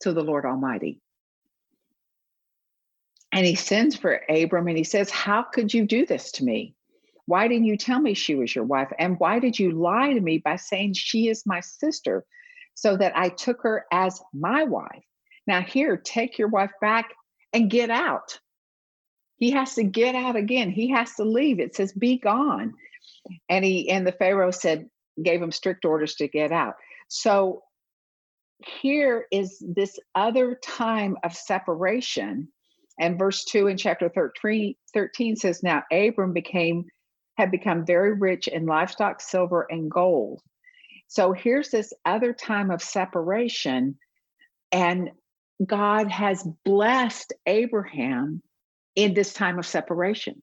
to 0.00 0.12
the 0.12 0.24
Lord 0.24 0.44
Almighty. 0.44 1.00
And 3.30 3.46
he 3.46 3.54
sends 3.54 3.94
for 3.94 4.22
Abram 4.28 4.66
and 4.66 4.78
he 4.78 4.84
says, 4.84 5.10
How 5.10 5.42
could 5.42 5.72
you 5.72 5.84
do 5.86 6.04
this 6.04 6.32
to 6.32 6.44
me? 6.44 6.74
Why 7.26 7.48
didn't 7.48 7.66
you 7.66 7.76
tell 7.76 8.00
me 8.00 8.14
she 8.14 8.34
was 8.34 8.54
your 8.54 8.64
wife? 8.64 8.92
And 8.98 9.18
why 9.18 9.38
did 9.38 9.58
you 9.58 9.72
lie 9.72 10.12
to 10.12 10.20
me 10.20 10.38
by 10.38 10.56
saying 10.56 10.94
she 10.94 11.28
is 11.28 11.46
my 11.46 11.60
sister 11.60 12.24
so 12.74 12.96
that 12.96 13.16
I 13.16 13.30
took 13.30 13.62
her 13.62 13.86
as 13.92 14.20
my 14.32 14.64
wife? 14.64 15.04
Now, 15.46 15.62
here, 15.62 15.96
take 15.96 16.38
your 16.38 16.48
wife 16.48 16.72
back 16.80 17.12
and 17.52 17.70
get 17.70 17.90
out. 17.90 18.38
He 19.36 19.50
has 19.52 19.74
to 19.74 19.84
get 19.84 20.14
out 20.14 20.36
again. 20.36 20.70
He 20.70 20.90
has 20.90 21.14
to 21.14 21.24
leave. 21.24 21.60
It 21.60 21.74
says, 21.74 21.92
be 21.92 22.18
gone. 22.18 22.74
And 23.48 23.64
he 23.64 23.90
and 23.90 24.06
the 24.06 24.12
Pharaoh 24.12 24.50
said, 24.50 24.88
gave 25.22 25.42
him 25.42 25.52
strict 25.52 25.84
orders 25.84 26.14
to 26.16 26.28
get 26.28 26.52
out. 26.52 26.74
So 27.08 27.62
here 28.80 29.26
is 29.30 29.62
this 29.66 29.98
other 30.14 30.58
time 30.62 31.16
of 31.22 31.34
separation. 31.34 32.48
And 32.98 33.18
verse 33.18 33.44
2 33.44 33.66
in 33.66 33.76
chapter 33.76 34.08
13, 34.08 34.74
13 34.92 35.36
says, 35.36 35.62
Now 35.62 35.82
Abram 35.92 36.32
became 36.32 36.86
had 37.36 37.50
become 37.50 37.84
very 37.84 38.12
rich 38.12 38.48
in 38.48 38.66
livestock, 38.66 39.20
silver, 39.20 39.66
and 39.70 39.90
gold. 39.90 40.40
So 41.08 41.32
here's 41.32 41.70
this 41.70 41.92
other 42.04 42.32
time 42.32 42.70
of 42.70 42.82
separation, 42.82 43.98
and 44.72 45.10
God 45.64 46.10
has 46.10 46.46
blessed 46.64 47.32
Abraham 47.46 48.42
in 48.96 49.14
this 49.14 49.32
time 49.32 49.58
of 49.58 49.66
separation. 49.66 50.42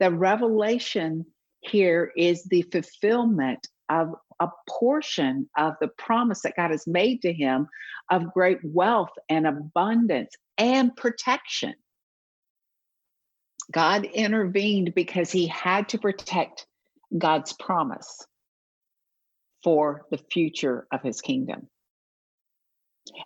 The 0.00 0.10
revelation 0.10 1.26
here 1.60 2.12
is 2.16 2.44
the 2.44 2.62
fulfillment 2.62 3.68
of 3.88 4.14
a 4.40 4.48
portion 4.68 5.48
of 5.56 5.74
the 5.80 5.88
promise 5.88 6.42
that 6.42 6.56
God 6.56 6.70
has 6.70 6.86
made 6.86 7.22
to 7.22 7.32
him 7.32 7.68
of 8.10 8.32
great 8.32 8.58
wealth 8.64 9.12
and 9.28 9.46
abundance 9.46 10.34
and 10.58 10.94
protection. 10.96 11.74
God 13.72 14.04
intervened 14.04 14.94
because 14.94 15.32
he 15.32 15.46
had 15.46 15.88
to 15.90 15.98
protect 15.98 16.66
God's 17.16 17.52
promise 17.54 18.26
for 19.64 20.06
the 20.10 20.18
future 20.18 20.86
of 20.92 21.02
his 21.02 21.20
kingdom. 21.20 21.68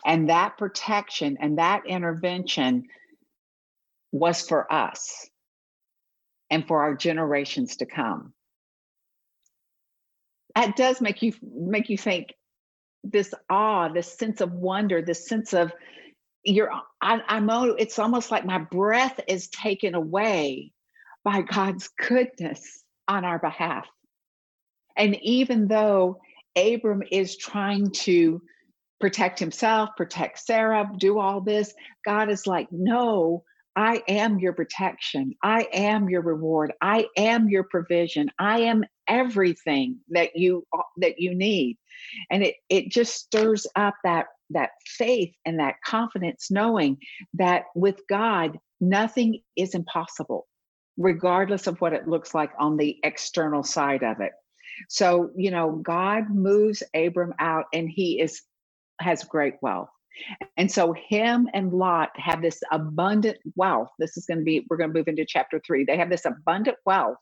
And 0.05 0.31
that 0.31 0.57
protection 0.57 1.37
and 1.41 1.59
that 1.59 1.87
intervention 1.87 2.85
was 4.13 4.41
for 4.43 4.73
us 4.73 5.29
and 6.51 6.67
for 6.67 6.83
our 6.83 6.95
generations 6.95 7.77
to 7.77 7.87
come. 7.87 8.33
That 10.55 10.77
does 10.77 11.01
make 11.01 11.23
you 11.23 11.35
make 11.43 11.91
you 11.91 11.99
think 11.99 12.33
this 13.05 13.35
awe, 13.51 13.89
this 13.89 14.17
sense 14.17 14.41
of 14.41 14.53
wonder, 14.53 15.03
this 15.03 15.29
sense 15.29 15.53
of 15.53 15.73
you're 16.47 16.71
I, 17.03 17.21
i'm 17.29 17.49
it's 17.79 17.99
almost 17.99 18.31
like 18.31 18.45
my 18.45 18.59
breath 18.59 19.21
is 19.29 19.49
taken 19.49 19.95
away 19.95 20.73
by 21.25 21.43
god's 21.43 21.89
goodness 21.89 22.83
on 23.09 23.25
our 23.25 23.39
behalf. 23.39 23.87
And 24.97 25.17
even 25.23 25.69
though 25.69 26.21
abram 26.57 27.03
is 27.11 27.37
trying 27.37 27.91
to 27.91 28.41
protect 29.01 29.39
himself 29.39 29.91
protect 29.97 30.39
sarah 30.39 30.91
do 30.97 31.19
all 31.19 31.41
this 31.41 31.75
god 32.05 32.31
is 32.31 32.47
like 32.47 32.69
no 32.71 33.45
i 33.77 34.03
am 34.09 34.39
your 34.39 34.55
protection. 34.55 35.35
I 35.43 35.69
am 35.73 36.09
your 36.09 36.23
reward. 36.23 36.73
I 36.81 37.09
am 37.17 37.51
your 37.51 37.65
provision. 37.65 38.31
I 38.39 38.61
am 38.61 38.85
everything 39.09 39.99
that 40.11 40.37
you 40.37 40.67
uh, 40.77 40.83
that 40.99 41.19
you 41.19 41.35
need 41.35 41.77
and 42.31 42.43
it 42.43 42.57
it 42.69 42.89
just 42.91 43.15
stirs 43.15 43.67
up 43.77 43.95
that 44.05 44.27
that 44.51 44.71
faith 44.87 45.35
and 45.45 45.59
that 45.61 45.77
confidence 45.85 46.51
knowing 46.51 46.99
that 47.35 47.65
with 47.75 48.01
God, 48.09 48.59
nothing 48.81 49.41
is 49.57 49.75
impossible, 49.75 50.47
regardless 50.97 51.67
of 51.67 51.81
what 51.81 51.93
it 51.93 52.09
looks 52.09 52.35
like 52.35 52.53
on 52.59 52.77
the 52.77 52.99
external 53.03 53.63
side 53.63 54.03
of 54.03 54.21
it. 54.21 54.33
So, 54.89 55.31
you 55.37 55.51
know, 55.51 55.73
God 55.73 56.31
moves 56.31 56.83
Abram 56.95 57.35
out 57.39 57.65
and 57.73 57.89
he 57.89 58.21
is 58.21 58.43
has 59.01 59.25
great 59.25 59.55
wealth. 59.61 59.89
And 60.57 60.71
so 60.71 60.95
him 60.95 61.49
and 61.53 61.73
Lot 61.73 62.09
have 62.17 62.41
this 62.41 62.61
abundant 62.73 63.37
wealth. 63.55 63.91
This 63.99 64.17
is 64.17 64.25
going 64.25 64.39
to 64.39 64.45
be, 64.45 64.65
we're 64.71 64.79
going 64.79 64.91
to 64.91 64.99
move 64.99 65.09
into 65.09 65.27
chapter 65.27 65.61
three. 65.67 65.85
They 65.85 65.99
have 65.99 66.09
this 66.09 66.25
abundant 66.25 66.79
wealth. 66.87 67.19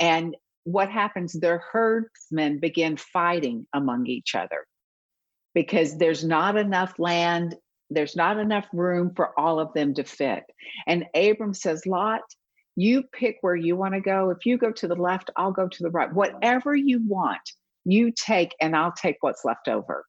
And 0.00 0.36
what 0.66 0.90
happens? 0.90 1.32
Their 1.32 1.58
herdsmen 1.58 2.58
begin 2.58 2.96
fighting 2.96 3.68
among 3.72 4.08
each 4.08 4.34
other 4.34 4.66
because 5.54 5.96
there's 5.96 6.24
not 6.24 6.56
enough 6.56 6.98
land, 6.98 7.54
there's 7.88 8.16
not 8.16 8.36
enough 8.36 8.66
room 8.72 9.12
for 9.14 9.38
all 9.38 9.60
of 9.60 9.72
them 9.74 9.94
to 9.94 10.02
fit. 10.02 10.42
And 10.88 11.06
Abram 11.14 11.54
says, 11.54 11.86
Lot, 11.86 12.22
you 12.74 13.04
pick 13.12 13.38
where 13.42 13.54
you 13.54 13.76
want 13.76 13.94
to 13.94 14.00
go. 14.00 14.30
If 14.30 14.44
you 14.44 14.58
go 14.58 14.72
to 14.72 14.88
the 14.88 14.96
left, 14.96 15.30
I'll 15.36 15.52
go 15.52 15.68
to 15.68 15.82
the 15.84 15.90
right. 15.90 16.12
Whatever 16.12 16.74
you 16.74 17.00
want, 17.06 17.40
you 17.84 18.10
take, 18.10 18.52
and 18.60 18.74
I'll 18.74 18.92
take 18.92 19.18
what's 19.20 19.44
left 19.44 19.68
over. 19.68 20.04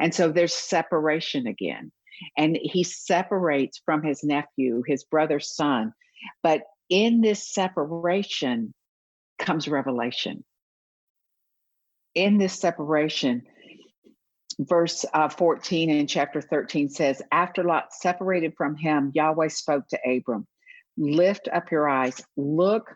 And 0.00 0.12
so 0.12 0.32
there's 0.32 0.52
separation 0.52 1.46
again. 1.46 1.92
And 2.36 2.58
he 2.60 2.82
separates 2.82 3.80
from 3.84 4.02
his 4.02 4.24
nephew, 4.24 4.82
his 4.84 5.04
brother's 5.04 5.54
son. 5.54 5.92
But 6.42 6.62
in 6.90 7.20
this 7.20 7.54
separation 7.54 8.74
comes 9.42 9.68
revelation. 9.68 10.44
In 12.14 12.38
this 12.38 12.58
separation, 12.58 13.42
verse 14.58 15.04
uh, 15.12 15.28
14 15.28 15.90
in 15.90 16.06
chapter 16.06 16.40
13 16.40 16.88
says, 16.88 17.22
After 17.30 17.64
Lot 17.64 17.92
separated 17.92 18.54
from 18.56 18.76
him, 18.76 19.10
Yahweh 19.14 19.48
spoke 19.48 19.86
to 19.88 19.98
Abram, 20.06 20.46
Lift 20.96 21.48
up 21.52 21.70
your 21.70 21.88
eyes, 21.88 22.20
look 22.36 22.94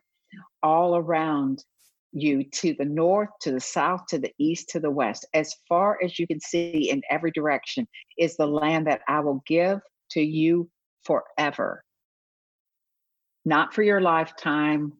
all 0.62 0.96
around 0.96 1.64
you 2.12 2.44
to 2.44 2.74
the 2.74 2.84
north, 2.84 3.28
to 3.40 3.52
the 3.52 3.60
south, 3.60 4.06
to 4.08 4.18
the 4.18 4.32
east, 4.38 4.70
to 4.70 4.80
the 4.80 4.90
west. 4.90 5.26
As 5.34 5.54
far 5.68 5.98
as 6.02 6.18
you 6.18 6.26
can 6.26 6.40
see 6.40 6.90
in 6.90 7.02
every 7.10 7.30
direction 7.30 7.86
is 8.18 8.36
the 8.36 8.46
land 8.46 8.86
that 8.86 9.02
I 9.08 9.20
will 9.20 9.42
give 9.46 9.80
to 10.10 10.20
you 10.20 10.70
forever. 11.04 11.82
Not 13.44 13.74
for 13.74 13.82
your 13.82 14.00
lifetime, 14.00 14.92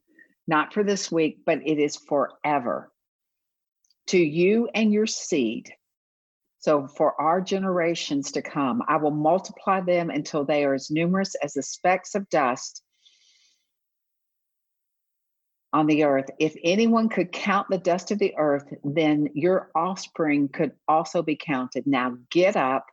not 0.47 0.73
for 0.73 0.85
this 0.85 1.11
week, 1.11 1.41
but 1.45 1.61
it 1.67 1.79
is 1.79 1.97
forever. 1.97 2.91
To 4.09 4.19
you 4.19 4.69
and 4.75 4.93
your 4.93 5.07
seed 5.07 5.73
so, 6.67 6.89
for 6.89 7.15
our 7.21 7.41
generations 7.41 8.33
to 8.33 8.43
come, 8.43 8.83
I 8.89 8.97
will 8.97 9.13
multiply 9.13 9.81
them 9.81 10.11
until 10.11 10.45
they 10.45 10.65
are 10.65 10.75
as 10.75 10.91
numerous 10.91 11.37
as 11.37 11.53
the 11.53 11.63
specks 11.63 12.17
of 12.17 12.29
dust 12.29 12.83
on 15.73 15.87
the 15.87 16.03
earth. 16.03 16.29
If 16.41 16.57
anyone 16.65 17.09
could 17.09 17.31
count 17.31 17.69
the 17.71 17.79
dust 17.79 18.11
of 18.11 18.19
the 18.19 18.35
earth, 18.37 18.67
then 18.83 19.29
your 19.33 19.71
offspring 19.77 20.49
could 20.49 20.73
also 20.89 21.23
be 21.23 21.37
counted. 21.37 21.87
Now 21.87 22.17
get 22.31 22.57
up 22.57 22.87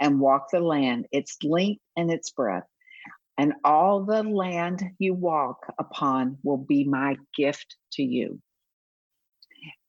and 0.00 0.20
walk 0.20 0.50
the 0.52 0.60
land, 0.60 1.08
its 1.10 1.36
length 1.42 1.82
and 1.96 2.12
its 2.12 2.30
breadth. 2.30 2.68
And 3.38 3.54
all 3.64 4.04
the 4.04 4.22
land 4.22 4.82
you 4.98 5.14
walk 5.14 5.72
upon 5.78 6.38
will 6.42 6.56
be 6.56 6.84
my 6.84 7.16
gift 7.36 7.76
to 7.92 8.02
you. 8.02 8.40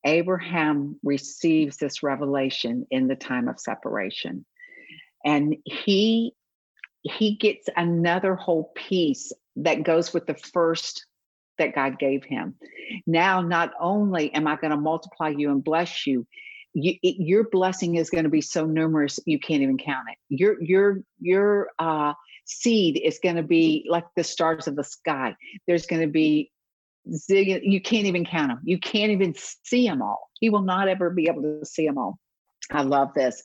Abraham 0.05 0.99
receives 1.03 1.77
this 1.77 2.03
revelation 2.03 2.85
in 2.91 3.07
the 3.07 3.15
time 3.15 3.47
of 3.47 3.59
separation. 3.59 4.45
And 5.25 5.57
he 5.65 6.33
he 7.03 7.35
gets 7.35 7.69
another 7.75 8.35
whole 8.35 8.71
piece 8.75 9.31
that 9.57 9.83
goes 9.83 10.13
with 10.13 10.25
the 10.27 10.35
first 10.35 11.05
that 11.57 11.73
God 11.73 11.99
gave 11.99 12.23
him. 12.23 12.55
Now, 13.05 13.41
not 13.41 13.71
only 13.79 14.33
am 14.33 14.47
I 14.47 14.57
going 14.57 14.71
to 14.71 14.77
multiply 14.77 15.29
you 15.29 15.51
and 15.51 15.63
bless 15.63 16.05
you, 16.05 16.27
you 16.73 16.95
your 17.01 17.49
blessing 17.49 17.95
is 17.95 18.09
going 18.09 18.25
to 18.25 18.29
be 18.29 18.41
so 18.41 18.65
numerous 18.65 19.19
you 19.25 19.39
can't 19.39 19.63
even 19.63 19.77
count 19.77 20.07
it. 20.11 20.17
Your 20.29 20.61
your 20.61 21.01
your 21.19 21.69
uh, 21.79 22.13
seed 22.47 22.99
is 23.03 23.19
going 23.21 23.35
to 23.35 23.43
be 23.43 23.85
like 23.89 24.05
the 24.15 24.23
stars 24.23 24.67
of 24.67 24.75
the 24.75 24.83
sky. 24.83 25.35
There's 25.67 25.85
going 25.85 26.01
to 26.01 26.07
be 26.07 26.51
zillion. 27.11 27.61
You 27.63 27.81
can't 27.81 28.07
even 28.07 28.25
count 28.25 28.49
them. 28.49 28.61
You 28.63 28.79
can't 28.79 29.11
even 29.11 29.35
see 29.63 29.87
them 29.87 30.01
all. 30.01 30.29
He 30.39 30.49
will 30.49 30.61
not 30.61 30.87
ever 30.87 31.09
be 31.09 31.27
able 31.27 31.43
to 31.43 31.65
see 31.65 31.85
them 31.85 31.97
all. 31.97 32.17
I 32.71 32.81
love 32.81 33.13
this. 33.13 33.43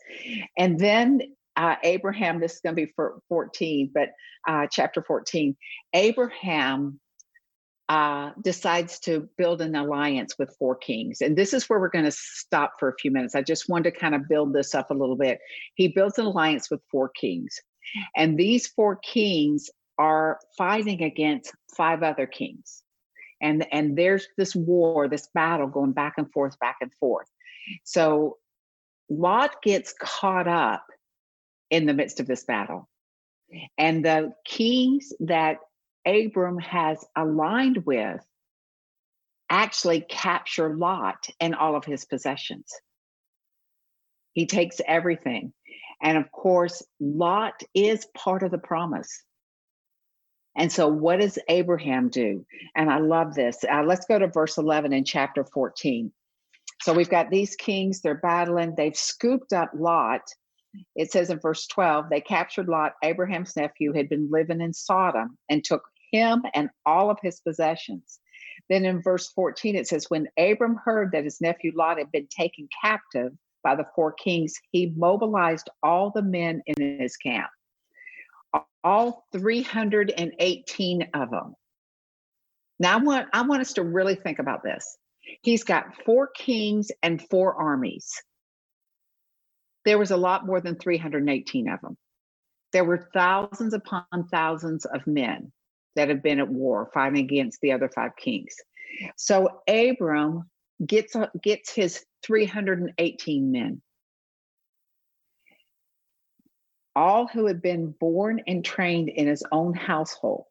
And 0.56 0.78
then 0.78 1.20
uh, 1.56 1.76
Abraham, 1.82 2.40
this 2.40 2.54
is 2.54 2.60
going 2.60 2.74
to 2.74 2.86
be 2.86 2.92
for 2.96 3.20
14, 3.28 3.90
but 3.92 4.10
uh, 4.48 4.66
chapter 4.70 5.02
14, 5.02 5.56
Abraham 5.92 6.98
uh, 7.88 8.30
decides 8.42 8.98
to 9.00 9.28
build 9.36 9.60
an 9.60 9.76
alliance 9.76 10.36
with 10.38 10.56
four 10.58 10.76
kings. 10.76 11.20
And 11.20 11.36
this 11.36 11.52
is 11.52 11.68
where 11.68 11.78
we're 11.78 11.90
going 11.90 12.06
to 12.06 12.12
stop 12.12 12.74
for 12.78 12.88
a 12.88 12.94
few 12.98 13.10
minutes. 13.10 13.34
I 13.34 13.42
just 13.42 13.68
wanted 13.68 13.92
to 13.92 14.00
kind 14.00 14.14
of 14.14 14.28
build 14.28 14.54
this 14.54 14.74
up 14.74 14.90
a 14.90 14.94
little 14.94 15.16
bit. 15.16 15.38
He 15.74 15.88
builds 15.88 16.18
an 16.18 16.24
alliance 16.24 16.70
with 16.70 16.80
four 16.90 17.10
kings. 17.10 17.60
And 18.16 18.38
these 18.38 18.66
four 18.66 18.96
kings 18.96 19.70
are 19.98 20.38
fighting 20.56 21.02
against 21.02 21.52
five 21.76 22.02
other 22.02 22.26
kings. 22.26 22.82
And, 23.40 23.66
and 23.72 23.96
there's 23.96 24.26
this 24.36 24.54
war, 24.54 25.08
this 25.08 25.28
battle 25.34 25.66
going 25.66 25.92
back 25.92 26.14
and 26.16 26.30
forth, 26.32 26.58
back 26.60 26.76
and 26.80 26.92
forth. 26.94 27.28
So 27.84 28.38
Lot 29.08 29.62
gets 29.62 29.94
caught 30.00 30.48
up 30.48 30.86
in 31.70 31.86
the 31.86 31.94
midst 31.94 32.20
of 32.20 32.26
this 32.26 32.44
battle. 32.44 32.88
And 33.76 34.04
the 34.04 34.32
kings 34.44 35.12
that 35.20 35.58
Abram 36.06 36.58
has 36.58 37.04
aligned 37.16 37.84
with 37.84 38.20
actually 39.50 40.00
capture 40.00 40.74
Lot 40.74 41.26
and 41.38 41.54
all 41.54 41.76
of 41.76 41.84
his 41.84 42.04
possessions. 42.04 42.72
He 44.32 44.46
takes 44.46 44.80
everything. 44.86 45.52
And 46.02 46.18
of 46.18 46.30
course, 46.32 46.82
Lot 47.00 47.62
is 47.74 48.06
part 48.16 48.42
of 48.42 48.50
the 48.50 48.58
promise. 48.58 49.24
And 50.56 50.70
so, 50.70 50.88
what 50.88 51.20
does 51.20 51.38
Abraham 51.48 52.08
do? 52.08 52.44
And 52.76 52.90
I 52.90 52.98
love 52.98 53.34
this. 53.34 53.64
Uh, 53.64 53.82
let's 53.84 54.06
go 54.06 54.18
to 54.18 54.26
verse 54.26 54.58
11 54.58 54.92
in 54.92 55.04
chapter 55.04 55.44
14. 55.44 56.12
So, 56.82 56.92
we've 56.92 57.08
got 57.08 57.30
these 57.30 57.56
kings, 57.56 58.00
they're 58.00 58.16
battling, 58.16 58.74
they've 58.76 58.96
scooped 58.96 59.52
up 59.52 59.70
Lot 59.74 60.22
it 60.96 61.12
says 61.12 61.30
in 61.30 61.38
verse 61.38 61.66
12, 61.66 62.08
they 62.08 62.20
captured 62.20 62.68
Lot, 62.68 62.94
Abraham's 63.02 63.56
nephew, 63.56 63.92
had 63.92 64.08
been 64.08 64.30
living 64.30 64.60
in 64.60 64.72
Sodom, 64.72 65.36
and 65.48 65.62
took 65.62 65.82
him 66.10 66.42
and 66.54 66.70
all 66.86 67.10
of 67.10 67.18
his 67.22 67.40
possessions. 67.40 68.20
Then 68.68 68.84
in 68.84 69.02
verse 69.02 69.30
14, 69.32 69.76
it 69.76 69.88
says, 69.88 70.08
When 70.08 70.28
Abram 70.38 70.76
heard 70.82 71.12
that 71.12 71.24
his 71.24 71.40
nephew 71.40 71.72
Lot 71.74 71.98
had 71.98 72.12
been 72.12 72.28
taken 72.28 72.68
captive 72.82 73.32
by 73.62 73.74
the 73.74 73.86
four 73.94 74.12
kings, 74.12 74.54
he 74.70 74.92
mobilized 74.96 75.68
all 75.82 76.10
the 76.10 76.22
men 76.22 76.62
in 76.66 76.98
his 77.00 77.16
camp, 77.16 77.50
all 78.82 79.26
318 79.32 81.08
of 81.14 81.30
them. 81.30 81.54
Now, 82.78 82.98
I 82.98 83.02
want, 83.02 83.28
I 83.32 83.42
want 83.42 83.60
us 83.60 83.74
to 83.74 83.82
really 83.82 84.16
think 84.16 84.38
about 84.38 84.62
this. 84.62 84.96
He's 85.42 85.62
got 85.62 86.02
four 86.04 86.28
kings 86.34 86.90
and 87.02 87.22
four 87.30 87.54
armies 87.54 88.12
there 89.84 89.98
was 89.98 90.10
a 90.10 90.16
lot 90.16 90.46
more 90.46 90.60
than 90.60 90.76
318 90.76 91.68
of 91.68 91.80
them. 91.80 91.96
There 92.72 92.84
were 92.84 93.08
thousands 93.12 93.74
upon 93.74 94.04
thousands 94.30 94.84
of 94.84 95.06
men 95.06 95.52
that 95.96 96.08
have 96.08 96.22
been 96.22 96.40
at 96.40 96.48
war 96.48 96.90
fighting 96.94 97.24
against 97.24 97.60
the 97.60 97.72
other 97.72 97.88
five 97.88 98.16
kings. 98.16 98.54
So 99.16 99.60
Abram 99.68 100.48
gets 100.84 101.16
uh, 101.16 101.28
gets 101.42 101.74
his 101.74 102.04
318 102.24 103.52
men. 103.52 103.82
All 106.94 107.26
who 107.26 107.46
had 107.46 107.62
been 107.62 107.90
born 107.90 108.42
and 108.46 108.64
trained 108.64 109.08
in 109.08 109.26
his 109.26 109.42
own 109.50 109.74
household. 109.74 110.46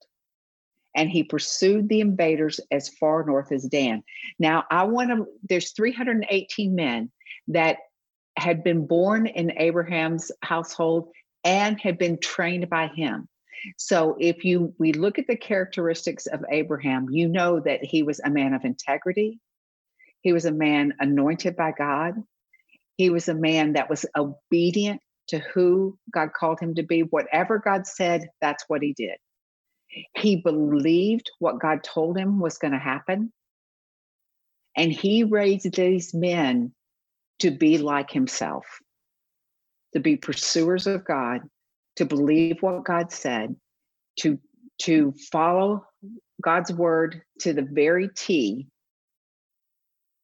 And 0.96 1.10
he 1.10 1.24
pursued 1.24 1.88
the 1.88 2.02
invaders 2.02 2.60
as 2.70 2.90
far 2.90 3.24
north 3.26 3.52
as 3.52 3.64
Dan. 3.64 4.04
Now, 4.40 4.66
I 4.70 4.84
want 4.84 5.10
to, 5.12 5.26
there's 5.48 5.72
318 5.72 6.76
men 6.76 7.12
that 7.50 7.78
had 8.38 8.64
been 8.64 8.88
born 8.88 9.28
in 9.28 9.54
Abraham's 9.58 10.32
household 10.42 11.10
and 11.44 11.80
had 11.80 11.98
been 11.98 12.18
trained 12.20 12.70
by 12.70 12.88
him. 12.88 13.28
So 13.78 14.18
if 14.20 14.44
you 14.44 14.74
we 14.80 14.94
look 14.94 15.20
at 15.20 15.28
the 15.28 15.36
characteristics 15.36 16.26
of 16.26 16.44
Abraham, 16.52 17.08
you 17.10 17.28
know 17.28 17.60
that 17.60 17.84
he 17.84 18.04
was 18.04 18.20
a 18.20 18.30
man 18.30 18.54
of 18.54 18.66
integrity. 18.66 19.40
He 20.22 20.34
was 20.34 20.46
a 20.46 20.52
man 20.52 20.94
anointed 21.00 21.56
by 21.56 21.74
God. 21.78 22.16
He 22.98 23.10
was 23.10 23.28
a 23.28 23.34
man 23.34 23.74
that 23.74 23.90
was 23.90 24.06
obedient 24.16 25.02
to 25.28 25.40
who 25.40 25.98
God 26.14 26.34
called 26.34 26.60
him 26.60 26.76
to 26.76 26.84
be. 26.84 27.02
Whatever 27.02 27.58
God 27.58 27.88
said, 27.88 28.30
that's 28.42 28.64
what 28.68 28.82
he 28.82 28.94
did. 28.94 29.18
He 30.16 30.38
believed 30.38 31.32
what 31.40 31.60
God 31.60 31.84
told 31.84 32.18
him 32.18 32.40
was 32.40 32.58
going 32.58 32.74
to 32.74 32.80
happen. 32.80 33.32
And 34.78 34.92
he 34.92 35.24
raised 35.24 35.74
these 35.76 36.14
men 36.14 36.74
to 37.40 37.52
be 37.52 37.78
like 37.78 38.12
himself, 38.12 38.66
to 39.94 40.00
be 40.00 40.16
pursuers 40.16 40.88
of 40.88 41.04
God, 41.04 41.42
to 41.98 42.06
believe 42.06 42.62
what 42.62 42.86
God 42.86 43.12
said, 43.12 43.56
to 44.20 44.40
to 44.84 45.14
follow 45.32 45.86
God's 46.42 46.72
word 46.74 47.22
to 47.42 47.54
the 47.54 47.62
very 47.62 48.10
T. 48.16 48.68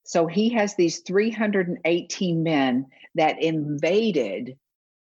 So 0.07 0.25
he 0.25 0.47
has 0.53 0.73
these 0.73 1.01
318 1.01 2.41
men 2.41 2.85
that 3.15 3.43
invaded 3.43 4.57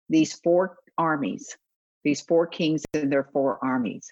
these 0.10 0.34
four 0.34 0.78
armies, 0.98 1.56
these 2.04 2.22
four 2.22 2.48
kings 2.48 2.84
and 2.96 3.12
their 3.12 3.30
four 3.32 3.63
armies. 3.63 4.12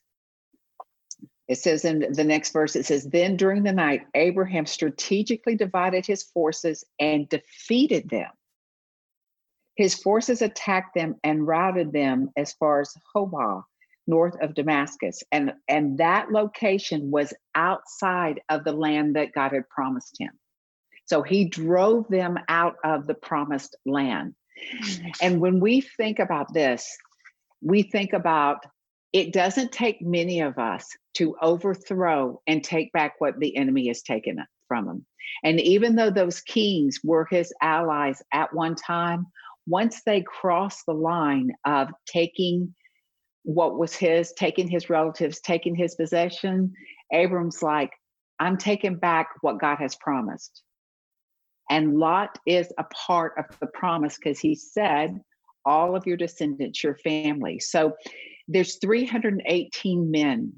It 1.48 1.58
says 1.58 1.84
in 1.84 2.14
the 2.14 2.24
next 2.24 2.54
verse, 2.54 2.76
it 2.76 2.86
says, 2.86 3.06
Then 3.06 3.38
during 3.38 3.64
the 3.64 3.74
night, 3.74 4.06
Abraham 4.14 4.68
strategically 4.68 5.56
divided 5.56 6.06
his 6.06 6.22
forces 6.22 6.86
and 7.00 7.28
defeated 7.28 8.08
them. 8.10 8.30
His 9.76 9.96
forces 9.96 10.44
attacked 10.44 10.94
them 10.94 11.16
and 11.24 11.48
routed 11.48 11.92
them 11.92 12.30
as 12.38 12.54
far 12.54 12.82
as 12.82 12.96
Hobah, 13.16 13.64
north 14.06 14.40
of 14.44 14.54
Damascus. 14.54 15.24
And, 15.32 15.54
and 15.68 15.98
that 15.98 16.32
location 16.32 17.10
was 17.10 17.34
outside 17.56 18.42
of 18.50 18.64
the 18.64 18.74
land 18.74 19.16
that 19.16 19.34
God 19.34 19.54
had 19.54 19.68
promised 19.70 20.18
him. 20.20 20.30
So 21.06 21.22
he 21.22 21.46
drove 21.46 22.08
them 22.08 22.38
out 22.48 22.76
of 22.84 23.08
the 23.08 23.14
promised 23.14 23.76
land. 23.86 24.36
And 25.22 25.42
when 25.42 25.60
we 25.60 25.82
think 25.82 26.20
about 26.20 26.54
this, 26.54 26.98
we 27.62 27.84
think 27.84 28.14
about 28.14 28.66
it 29.12 29.32
doesn't 29.32 29.72
take 29.72 30.02
many 30.02 30.42
of 30.42 30.58
us 30.58 30.88
to 31.16 31.36
overthrow 31.42 32.42
and 32.48 32.64
take 32.64 32.92
back 32.94 33.14
what 33.20 33.40
the 33.40 33.56
enemy 33.56 33.88
has 33.88 34.02
taken 34.02 34.40
from 34.68 34.88
him. 34.88 35.06
And 35.44 35.60
even 35.60 35.96
though 35.96 36.10
those 36.10 36.42
kings 36.42 37.00
were 37.04 37.28
his 37.30 37.54
allies 37.62 38.22
at 38.34 38.54
one 38.54 38.76
time, 38.76 39.28
once 39.68 40.02
they 40.04 40.22
crossed 40.22 40.86
the 40.86 40.94
line 40.94 41.52
of 41.66 41.90
taking 42.08 42.74
what 43.44 43.78
was 43.78 43.94
his, 43.96 44.34
taking 44.34 44.68
his 44.68 44.90
relatives, 44.90 45.40
taking 45.42 45.76
his 45.76 45.96
possession, 45.96 46.74
Abram's 47.12 47.62
like, 47.62 47.92
I'm 48.40 48.58
taking 48.58 48.98
back 48.98 49.30
what 49.42 49.60
God 49.60 49.78
has 49.78 49.96
promised. 49.96 50.64
And 51.70 51.98
Lot 51.98 52.38
is 52.46 52.72
a 52.78 52.84
part 52.86 53.34
of 53.38 53.46
the 53.60 53.68
promise 53.68 54.18
because 54.18 54.40
he 54.40 54.56
said, 54.56 55.22
all 55.66 55.96
of 55.96 56.06
your 56.06 56.18
descendants, 56.18 56.84
your 56.84 56.96
family. 56.98 57.60
So 57.60 57.94
there's 58.48 58.78
318 58.80 60.12
men. 60.12 60.54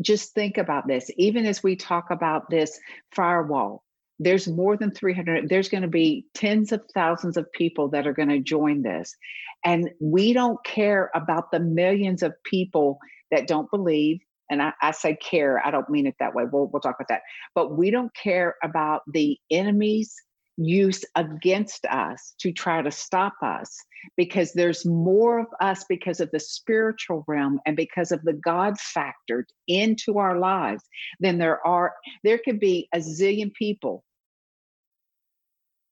Just 0.00 0.32
think 0.34 0.58
about 0.58 0.86
this. 0.86 1.10
Even 1.16 1.46
as 1.46 1.62
we 1.62 1.76
talk 1.76 2.10
about 2.10 2.50
this 2.50 2.78
firewall, 3.14 3.84
there's 4.18 4.46
more 4.46 4.76
than 4.76 4.90
300 4.92 5.48
there's 5.48 5.68
going 5.68 5.82
to 5.82 5.88
be 5.88 6.26
tens 6.34 6.72
of 6.72 6.82
thousands 6.94 7.36
of 7.36 7.50
people 7.52 7.88
that 7.88 8.06
are 8.06 8.12
going 8.12 8.28
to 8.28 8.38
join 8.38 8.82
this 8.82 9.16
and 9.64 9.90
we 10.00 10.32
don't 10.32 10.62
care 10.64 11.10
about 11.14 11.50
the 11.50 11.58
millions 11.58 12.22
of 12.22 12.32
people 12.44 12.98
that 13.32 13.48
don't 13.48 13.70
believe 13.72 14.20
and 14.50 14.62
I, 14.62 14.72
I, 14.80 14.92
say 14.92 15.16
care 15.16 15.60
i 15.66 15.70
don't 15.72 15.90
mean 15.90 16.06
it 16.06 16.14
that 16.20 16.32
way 16.32 16.44
we'll, 16.50 16.66
we'll 16.66 16.80
talk 16.80 16.94
about 16.94 17.08
that 17.08 17.22
but 17.56 17.76
we 17.76 17.90
don't 17.90 18.14
care 18.14 18.54
about 18.62 19.02
the 19.12 19.36
enemies 19.50 20.14
use 20.56 21.04
against 21.16 21.84
us 21.86 22.34
to 22.40 22.52
try 22.52 22.82
to 22.82 22.90
stop 22.90 23.34
us 23.42 23.76
because 24.16 24.52
there's 24.52 24.84
more 24.86 25.40
of 25.40 25.46
us 25.60 25.84
because 25.88 26.20
of 26.20 26.30
the 26.30 26.40
spiritual 26.40 27.24
realm 27.26 27.60
and 27.66 27.76
because 27.76 28.12
of 28.12 28.22
the 28.22 28.34
God 28.34 28.74
factored 28.76 29.44
into 29.68 30.18
our 30.18 30.38
lives 30.38 30.84
than 31.20 31.38
there 31.38 31.64
are. 31.66 31.94
There 32.22 32.38
could 32.38 32.60
be 32.60 32.88
a 32.94 32.98
zillion 32.98 33.52
people 33.54 34.04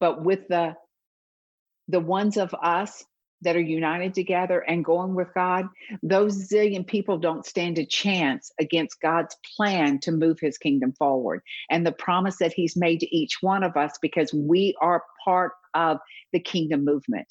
But 0.00 0.24
with 0.24 0.48
the 0.48 0.74
the 1.88 2.00
ones 2.00 2.36
of 2.36 2.54
us 2.62 3.04
that 3.42 3.56
are 3.56 3.60
united 3.60 4.14
together 4.14 4.60
and 4.60 4.84
going 4.84 5.14
with 5.14 5.28
God, 5.34 5.68
those 6.02 6.48
zillion 6.48 6.86
people 6.86 7.18
don't 7.18 7.46
stand 7.46 7.78
a 7.78 7.86
chance 7.86 8.50
against 8.60 9.00
God's 9.00 9.36
plan 9.56 9.98
to 10.00 10.12
move 10.12 10.38
his 10.40 10.58
kingdom 10.58 10.92
forward 10.92 11.42
and 11.70 11.86
the 11.86 11.92
promise 11.92 12.36
that 12.38 12.52
he's 12.52 12.76
made 12.76 13.00
to 13.00 13.16
each 13.16 13.38
one 13.40 13.62
of 13.62 13.76
us 13.76 13.98
because 14.00 14.32
we 14.32 14.74
are 14.80 15.04
part 15.24 15.52
of 15.74 15.98
the 16.32 16.40
kingdom 16.40 16.84
movement. 16.84 17.26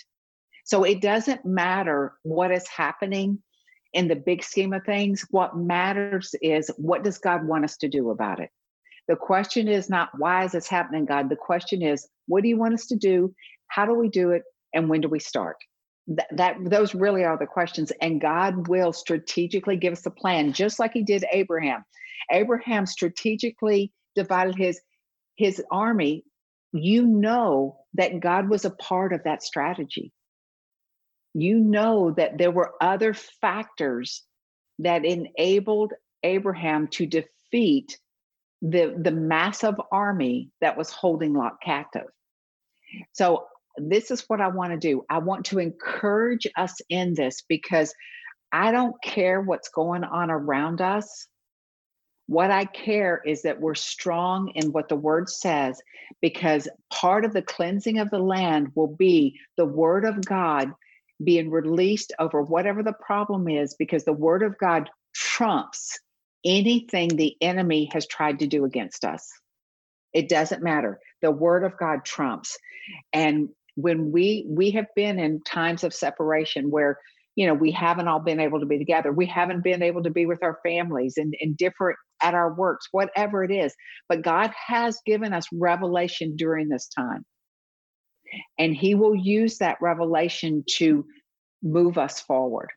So 0.65 0.83
it 0.83 1.01
doesn't 1.01 1.45
matter 1.45 2.13
what 2.23 2.51
is 2.51 2.67
happening 2.67 3.41
in 3.93 4.07
the 4.07 4.15
big 4.15 4.43
scheme 4.43 4.73
of 4.73 4.85
things. 4.85 5.25
What 5.31 5.57
matters 5.57 6.33
is 6.41 6.71
what 6.77 7.03
does 7.03 7.17
God 7.17 7.45
want 7.45 7.65
us 7.65 7.77
to 7.77 7.89
do 7.89 8.09
about 8.09 8.39
it? 8.39 8.49
The 9.07 9.15
question 9.15 9.67
is 9.67 9.89
not 9.89 10.09
why 10.17 10.45
is 10.45 10.53
this 10.53 10.67
happening, 10.67 11.05
God? 11.05 11.29
The 11.29 11.35
question 11.35 11.81
is 11.81 12.07
what 12.27 12.43
do 12.43 12.49
you 12.49 12.57
want 12.57 12.73
us 12.73 12.87
to 12.87 12.95
do? 12.95 13.33
How 13.67 13.85
do 13.85 13.93
we 13.93 14.09
do 14.09 14.31
it? 14.31 14.43
And 14.73 14.89
when 14.89 15.01
do 15.01 15.09
we 15.09 15.19
start? 15.19 15.57
That, 16.07 16.27
that 16.31 16.57
those 16.65 16.95
really 16.95 17.23
are 17.23 17.37
the 17.37 17.45
questions. 17.45 17.91
And 18.01 18.19
God 18.19 18.67
will 18.67 18.91
strategically 18.91 19.77
give 19.77 19.93
us 19.93 20.05
a 20.05 20.11
plan, 20.11 20.53
just 20.53 20.79
like 20.79 20.93
He 20.93 21.03
did 21.03 21.25
Abraham. 21.31 21.83
Abraham 22.31 22.85
strategically 22.85 23.91
divided 24.15 24.55
his 24.55 24.79
his 25.35 25.61
army. 25.71 26.23
You 26.73 27.05
know 27.05 27.77
that 27.95 28.19
God 28.19 28.49
was 28.49 28.65
a 28.65 28.71
part 28.71 29.13
of 29.13 29.23
that 29.23 29.43
strategy 29.43 30.13
you 31.33 31.59
know 31.59 32.11
that 32.11 32.37
there 32.37 32.51
were 32.51 32.73
other 32.81 33.13
factors 33.13 34.23
that 34.79 35.05
enabled 35.05 35.93
Abraham 36.23 36.87
to 36.89 37.05
defeat 37.05 37.97
the, 38.61 38.95
the 39.01 39.11
massive 39.11 39.75
army 39.91 40.49
that 40.61 40.77
was 40.77 40.91
holding 40.91 41.33
Lot 41.33 41.57
captive. 41.63 42.07
So, 43.13 43.45
this 43.77 44.11
is 44.11 44.23
what 44.27 44.41
I 44.41 44.49
want 44.49 44.73
to 44.73 44.77
do. 44.77 45.05
I 45.09 45.19
want 45.19 45.45
to 45.45 45.59
encourage 45.59 46.47
us 46.57 46.75
in 46.89 47.13
this 47.13 47.43
because 47.47 47.93
I 48.51 48.71
don't 48.71 48.95
care 49.03 49.41
what's 49.41 49.69
going 49.69 50.03
on 50.03 50.29
around 50.29 50.81
us. 50.81 51.27
What 52.27 52.51
I 52.51 52.65
care 52.65 53.21
is 53.25 53.41
that 53.43 53.59
we're 53.59 53.75
strong 53.75 54.51
in 54.55 54.71
what 54.71 54.89
the 54.89 54.95
word 54.95 55.29
says, 55.29 55.81
because 56.21 56.67
part 56.91 57.25
of 57.25 57.33
the 57.33 57.41
cleansing 57.41 57.99
of 57.99 58.09
the 58.09 58.19
land 58.19 58.69
will 58.75 58.95
be 58.95 59.39
the 59.57 59.65
word 59.65 60.05
of 60.05 60.23
God 60.23 60.71
being 61.23 61.49
released 61.49 62.13
over 62.19 62.41
whatever 62.41 62.83
the 62.83 62.93
problem 62.93 63.47
is 63.47 63.75
because 63.77 64.05
the 64.05 64.13
word 64.13 64.43
of 64.43 64.57
God 64.57 64.89
trumps 65.13 65.99
anything 66.45 67.09
the 67.09 67.35
enemy 67.41 67.89
has 67.93 68.07
tried 68.07 68.39
to 68.39 68.47
do 68.47 68.65
against 68.65 69.05
us. 69.05 69.29
It 70.13 70.29
doesn't 70.29 70.63
matter. 70.63 70.99
The 71.21 71.31
word 71.31 71.63
of 71.63 71.77
God 71.77 72.03
trumps. 72.03 72.57
And 73.13 73.49
when 73.75 74.11
we 74.11 74.45
we 74.47 74.71
have 74.71 74.87
been 74.95 75.19
in 75.19 75.41
times 75.43 75.83
of 75.83 75.93
separation 75.93 76.69
where 76.69 76.97
you 77.35 77.47
know 77.47 77.53
we 77.53 77.71
haven't 77.71 78.07
all 78.07 78.19
been 78.19 78.39
able 78.39 78.59
to 78.59 78.65
be 78.65 78.77
together. 78.77 79.11
We 79.11 79.25
haven't 79.25 79.63
been 79.63 79.81
able 79.81 80.03
to 80.03 80.09
be 80.09 80.25
with 80.25 80.43
our 80.43 80.59
families 80.63 81.15
and, 81.17 81.33
and 81.39 81.55
different 81.55 81.97
at 82.21 82.33
our 82.33 82.53
works 82.53 82.87
whatever 82.91 83.43
it 83.43 83.51
is. 83.51 83.73
But 84.09 84.21
god 84.21 84.51
has 84.67 84.99
given 85.05 85.33
us 85.33 85.45
revelation 85.53 86.35
during 86.35 86.69
this 86.69 86.87
time. 86.87 87.25
And 88.57 88.75
he 88.75 88.95
will 88.95 89.15
use 89.15 89.57
that 89.57 89.77
revelation 89.81 90.63
to 90.77 91.05
move 91.61 91.97
us 91.97 92.19
forward. 92.21 92.69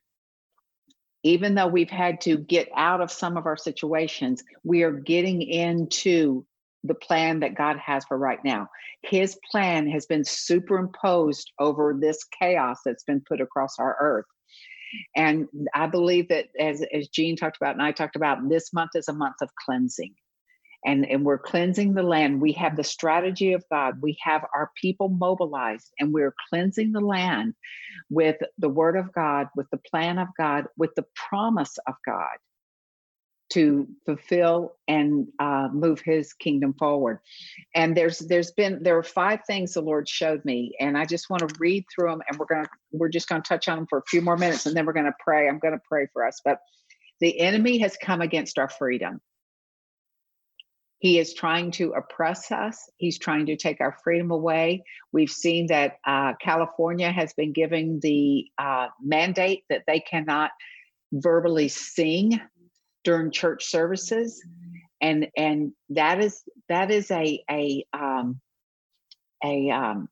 Even 1.22 1.54
though 1.54 1.68
we've 1.68 1.90
had 1.90 2.20
to 2.22 2.37
get 2.37 2.68
out 2.76 3.00
of 3.00 3.11
some 3.11 3.37
of 3.37 3.46
our 3.46 3.57
situations, 3.57 4.42
we 4.62 4.83
are 4.83 4.92
getting 4.92 5.42
into 5.42 6.44
the 6.85 6.94
plan 6.94 7.40
that 7.40 7.57
God 7.57 7.79
has 7.79 8.05
for 8.05 8.18
right 8.18 8.38
now. 8.44 8.68
His 9.03 9.38
plan 9.51 9.88
has 9.88 10.07
been 10.07 10.25
superimposed 10.25 11.51
over 11.59 11.97
this 11.99 12.25
chaos 12.38 12.79
that's 12.85 13.05
been 13.05 13.23
put 13.27 13.40
across 13.40 13.79
our 13.79 13.97
earth. 14.01 14.27
And 15.16 15.49
I 15.75 15.87
believe 15.87 16.29
that 16.29 16.47
as, 16.59 16.85
as 16.92 17.09
Jean 17.09 17.37
talked 17.37 17.57
about 17.57 17.75
and 17.75 17.83
I 17.83 17.90
talked 17.90 18.16
about, 18.16 18.49
this 18.49 18.73
month 18.73 18.90
is 18.94 19.09
a 19.09 19.12
month 19.12 19.37
of 19.42 19.51
cleansing 19.64 20.14
and, 20.85 21.07
and 21.07 21.25
we're 21.25 21.38
cleansing 21.38 21.94
the 21.94 22.03
land. 22.03 22.40
We 22.40 22.53
have 22.53 22.77
the 22.77 22.85
strategy 22.85 23.55
of 23.55 23.64
God. 23.70 24.03
We 24.03 24.18
have 24.23 24.44
our 24.55 24.70
people 24.81 25.09
mobilized, 25.09 25.90
and 25.99 26.12
we're 26.12 26.35
cleansing 26.51 26.92
the 26.92 27.01
land 27.01 27.55
with 28.11 28.37
the 28.59 28.68
word 28.68 28.97
of 28.97 29.12
God, 29.12 29.49
with 29.57 29.66
the 29.70 29.81
plan 29.90 30.18
of 30.18 30.29
God, 30.38 30.66
with 30.77 30.94
the 30.94 31.07
promise 31.14 31.79
of 31.87 31.94
God 32.07 32.37
to 33.50 33.87
fulfill 34.07 34.74
and 34.88 35.28
uh, 35.38 35.68
move 35.72 36.00
his 36.00 36.33
kingdom 36.33 36.74
forward 36.74 37.18
and 37.74 37.96
there's 37.96 38.18
there's 38.20 38.52
been 38.52 38.83
there 38.83 38.96
are 38.96 39.02
five 39.02 39.40
things 39.46 39.74
the 39.74 39.80
lord 39.80 40.09
showed 40.09 40.44
me 40.44 40.74
and 40.80 40.96
i 40.96 41.04
just 41.04 41.28
want 41.28 41.46
to 41.46 41.54
read 41.59 41.85
through 41.94 42.09
them 42.11 42.22
and 42.28 42.38
we're 42.38 42.46
gonna 42.46 42.68
we're 42.92 43.09
just 43.09 43.28
gonna 43.28 43.42
touch 43.42 43.68
on 43.68 43.76
them 43.76 43.87
for 43.88 43.98
a 43.98 44.04
few 44.09 44.20
more 44.20 44.37
minutes 44.37 44.66
and 44.66 44.76
then 44.76 44.87
we're 44.87 44.92
gonna 44.92 45.14
pray 45.20 45.48
i'm 45.48 45.59
gonna 45.59 45.80
pray 45.88 46.07
for 46.12 46.26
us 46.26 46.40
but 46.44 46.59
the 47.20 47.38
enemy 47.40 47.78
has 47.78 47.96
come 48.02 48.20
against 48.20 48.59
our 48.59 48.68
freedom 48.68 49.20
he 51.04 51.18
is 51.18 51.35
trying 51.35 51.70
to 51.72 51.92
oppress 51.92 52.50
us. 52.50 52.88
He's 52.96 53.18
trying 53.18 53.44
to 53.44 53.57
take 53.57 53.83
our 53.83 53.94
freedom 54.02 54.30
away. 54.30 54.85
We've 55.12 55.28
seen 55.28 55.66
that 55.66 55.98
uh, 56.07 56.33
California 56.40 57.12
has 57.12 57.35
been 57.35 57.52
giving 57.52 58.00
the 58.00 58.46
uh, 58.57 58.87
mandate 59.02 59.64
that 59.68 59.83
they 59.87 60.00
cannot 60.00 60.52
verbally 61.12 61.68
sing 61.68 62.40
during 63.05 63.31
church 63.31 63.67
services, 63.67 64.43
and 65.01 65.29
and 65.37 65.73
that 65.90 66.21
is 66.21 66.43
that 66.69 66.90
is 66.90 67.11
a 67.11 67.43
a 67.51 67.85
um, 67.93 68.40
a 69.45 69.71
um, 69.71 70.09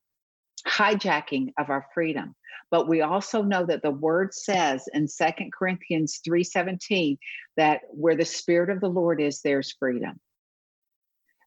hijacking 0.67 1.53
of 1.59 1.71
our 1.71 1.87
freedom. 1.95 2.35
But 2.71 2.89
we 2.89 3.03
also 3.03 3.43
know 3.43 3.67
that 3.67 3.83
the 3.83 3.91
word 3.91 4.33
says 4.33 4.89
in 4.93 5.09
Second 5.09 5.53
Corinthians 5.53 6.21
3:17 6.27 7.19
that 7.57 7.83
where 7.91 8.17
the 8.17 8.25
spirit 8.25 8.71
of 8.71 8.81
the 8.81 8.89
Lord 8.89 9.21
is, 9.21 9.43
there's 9.43 9.73
freedom. 9.73 10.21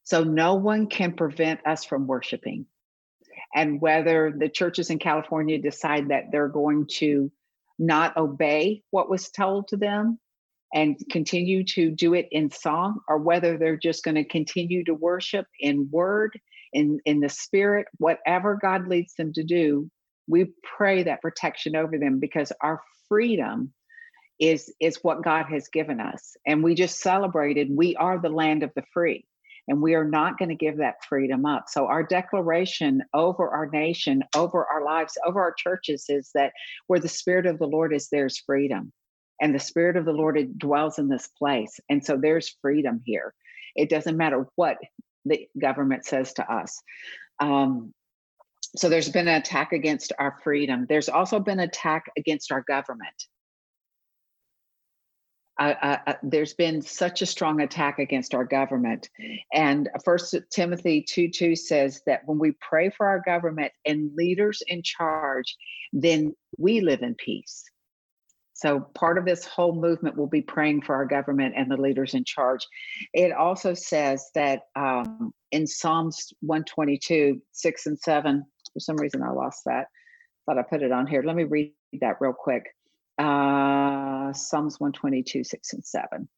So 0.03 0.23
no 0.23 0.55
one 0.55 0.87
can 0.87 1.13
prevent 1.13 1.65
us 1.65 1.83
from 1.83 2.05
worshiping. 2.05 2.67
And 3.55 3.81
whether 3.81 4.31
the 4.37 4.49
churches 4.49 4.89
in 4.89 4.99
California 4.99 5.57
decide 5.57 6.09
that 6.09 6.25
they're 6.31 6.47
going 6.47 6.87
to 6.97 7.31
not 7.79 8.15
obey 8.15 8.83
what 8.91 9.09
was 9.09 9.31
told 9.31 9.69
to 9.69 9.77
them 9.77 10.19
and 10.75 10.97
continue 11.09 11.63
to 11.63 11.89
do 11.89 12.13
it 12.13 12.27
in 12.31 12.51
song, 12.51 12.99
or 13.07 13.17
whether 13.17 13.57
they're 13.57 13.77
just 13.77 14.03
going 14.03 14.15
to 14.15 14.25
continue 14.25 14.83
to 14.83 14.93
worship 14.93 15.47
in 15.59 15.89
word, 15.89 16.37
in, 16.73 16.99
in 17.05 17.21
the 17.21 17.29
spirit, 17.29 17.87
whatever 17.97 18.59
God 18.61 18.87
leads 18.87 19.15
them 19.15 19.31
to 19.33 19.43
do, 19.43 19.89
we 20.27 20.51
pray 20.77 21.03
that 21.03 21.21
protection 21.21 21.75
over 21.75 21.97
them 21.97 22.19
because 22.19 22.51
our 22.61 22.81
freedom 23.07 23.73
is 24.37 24.73
is 24.81 24.99
what 25.01 25.23
God 25.23 25.45
has 25.49 25.69
given 25.69 26.01
us. 26.01 26.35
And 26.45 26.61
we 26.61 26.75
just 26.75 26.99
celebrated 26.99 27.69
we 27.71 27.95
are 27.95 28.19
the 28.19 28.29
land 28.29 28.63
of 28.63 28.71
the 28.75 28.83
free 28.93 29.25
and 29.67 29.81
we 29.81 29.95
are 29.95 30.05
not 30.07 30.37
going 30.37 30.49
to 30.49 30.55
give 30.55 30.77
that 30.77 31.03
freedom 31.07 31.45
up. 31.45 31.65
So, 31.69 31.87
our 31.87 32.03
declaration 32.03 33.01
over 33.13 33.49
our 33.49 33.67
nation, 33.67 34.23
over 34.35 34.65
our 34.65 34.83
lives, 34.83 35.17
over 35.25 35.41
our 35.41 35.53
churches 35.57 36.05
is 36.09 36.31
that 36.35 36.51
where 36.87 36.99
the 36.99 37.07
Spirit 37.07 37.45
of 37.45 37.59
the 37.59 37.67
Lord 37.67 37.93
is, 37.93 38.09
there's 38.09 38.39
freedom. 38.39 38.91
And 39.41 39.53
the 39.53 39.59
Spirit 39.59 39.97
of 39.97 40.05
the 40.05 40.13
Lord 40.13 40.57
dwells 40.57 40.99
in 40.99 41.07
this 41.07 41.27
place. 41.27 41.79
And 41.89 42.03
so, 42.03 42.17
there's 42.17 42.55
freedom 42.61 43.01
here. 43.05 43.33
It 43.75 43.89
doesn't 43.89 44.17
matter 44.17 44.47
what 44.55 44.77
the 45.25 45.47
government 45.59 46.05
says 46.05 46.33
to 46.33 46.51
us. 46.51 46.81
Um, 47.39 47.93
so, 48.75 48.89
there's 48.89 49.09
been 49.09 49.27
an 49.27 49.41
attack 49.41 49.73
against 49.73 50.13
our 50.19 50.39
freedom. 50.43 50.85
There's 50.87 51.09
also 51.09 51.39
been 51.39 51.59
attack 51.59 52.05
against 52.17 52.51
our 52.51 52.61
government 52.61 53.27
uh, 55.59 55.97
uh, 56.05 56.13
there's 56.21 56.53
been 56.53 56.81
such 56.81 57.21
a 57.21 57.25
strong 57.25 57.61
attack 57.61 57.99
against 57.99 58.35
our 58.35 58.43
government. 58.43 59.09
And 59.53 59.89
First 60.03 60.35
Timothy 60.51 61.01
2 61.07 61.29
2 61.29 61.55
says 61.55 62.01
that 62.05 62.21
when 62.25 62.39
we 62.39 62.53
pray 62.59 62.89
for 62.89 63.07
our 63.07 63.21
government 63.25 63.71
and 63.85 64.11
leaders 64.15 64.61
in 64.67 64.83
charge, 64.83 65.55
then 65.93 66.35
we 66.57 66.81
live 66.81 67.01
in 67.01 67.15
peace. 67.15 67.63
So, 68.55 68.79
part 68.95 69.17
of 69.17 69.25
this 69.25 69.45
whole 69.45 69.75
movement 69.75 70.15
will 70.15 70.27
be 70.27 70.41
praying 70.41 70.83
for 70.83 70.95
our 70.95 71.05
government 71.05 71.55
and 71.57 71.69
the 71.69 71.75
leaders 71.75 72.13
in 72.13 72.23
charge. 72.23 72.65
It 73.13 73.33
also 73.33 73.73
says 73.73 74.29
that 74.33 74.61
um, 74.77 75.33
in 75.51 75.67
Psalms 75.67 76.33
122, 76.39 77.41
6 77.51 77.85
and 77.85 77.99
7, 77.99 78.45
for 78.73 78.79
some 78.79 78.95
reason 78.95 79.21
I 79.21 79.31
lost 79.31 79.63
that. 79.65 79.87
Thought 80.45 80.57
I 80.57 80.61
put 80.61 80.83
it 80.83 80.93
on 80.93 81.05
here. 81.05 81.21
Let 81.21 81.35
me 81.35 81.43
read 81.43 81.73
that 81.99 82.21
real 82.21 82.31
quick 82.31 82.63
uh, 83.17 84.31
Psalms 84.31 84.79
122, 84.79 85.43
6 85.43 85.73
and 85.73 85.85
7. 85.85 86.29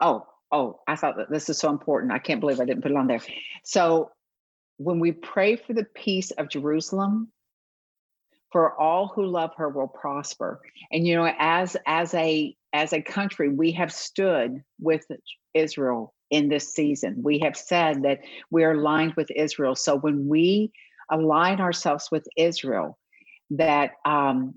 Oh, 0.00 0.26
oh, 0.52 0.80
I 0.86 0.94
thought 0.94 1.16
that 1.16 1.30
this 1.30 1.48
is 1.48 1.58
so 1.58 1.70
important. 1.70 2.12
I 2.12 2.20
can't 2.20 2.40
believe 2.40 2.60
I 2.60 2.64
didn't 2.66 2.82
put 2.82 2.92
it 2.92 2.96
on 2.96 3.08
there. 3.08 3.20
So 3.64 4.12
when 4.76 5.00
we 5.00 5.10
pray 5.10 5.56
for 5.56 5.72
the 5.72 5.86
peace 5.94 6.30
of 6.32 6.48
Jerusalem, 6.48 7.32
for 8.52 8.78
all 8.80 9.08
who 9.08 9.26
love 9.26 9.50
her 9.56 9.68
will 9.68 9.88
prosper. 9.88 10.60
And 10.90 11.06
you 11.06 11.16
know, 11.16 11.32
as 11.38 11.76
as 11.86 12.14
a 12.14 12.56
as 12.72 12.92
a 12.92 13.02
country, 13.02 13.48
we 13.48 13.72
have 13.72 13.92
stood 13.92 14.62
with 14.80 15.04
Israel 15.54 16.14
in 16.30 16.48
this 16.48 16.72
season. 16.72 17.22
We 17.22 17.38
have 17.40 17.56
said 17.56 18.02
that 18.02 18.20
we 18.50 18.64
are 18.64 18.72
aligned 18.72 19.14
with 19.14 19.30
Israel. 19.34 19.74
So 19.74 19.96
when 19.96 20.28
we 20.28 20.72
align 21.10 21.60
ourselves 21.60 22.08
with 22.10 22.26
Israel, 22.36 22.98
that 23.50 23.92
um, 24.04 24.54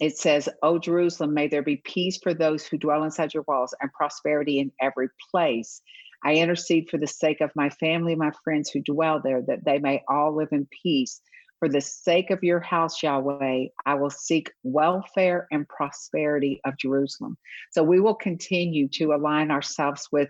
it 0.00 0.16
says, 0.16 0.48
"O 0.62 0.78
Jerusalem, 0.78 1.34
may 1.34 1.48
there 1.48 1.62
be 1.62 1.76
peace 1.76 2.18
for 2.18 2.34
those 2.34 2.66
who 2.66 2.78
dwell 2.78 3.04
inside 3.04 3.34
your 3.34 3.44
walls 3.48 3.74
and 3.80 3.92
prosperity 3.92 4.58
in 4.58 4.72
every 4.80 5.08
place." 5.30 5.80
I 6.24 6.34
intercede 6.34 6.90
for 6.90 6.98
the 6.98 7.06
sake 7.06 7.40
of 7.40 7.54
my 7.54 7.70
family, 7.70 8.16
my 8.16 8.32
friends 8.42 8.70
who 8.70 8.82
dwell 8.82 9.20
there, 9.22 9.42
that 9.42 9.64
they 9.64 9.78
may 9.78 10.02
all 10.08 10.34
live 10.34 10.48
in 10.52 10.66
peace. 10.82 11.20
For 11.58 11.68
the 11.68 11.80
sake 11.80 12.30
of 12.30 12.44
your 12.44 12.60
house, 12.60 13.02
Yahweh, 13.02 13.66
I 13.84 13.94
will 13.94 14.10
seek 14.10 14.52
welfare 14.62 15.48
and 15.50 15.68
prosperity 15.68 16.60
of 16.64 16.78
Jerusalem. 16.78 17.36
So 17.72 17.82
we 17.82 18.00
will 18.00 18.14
continue 18.14 18.88
to 18.94 19.12
align 19.12 19.50
ourselves 19.50 20.08
with 20.12 20.28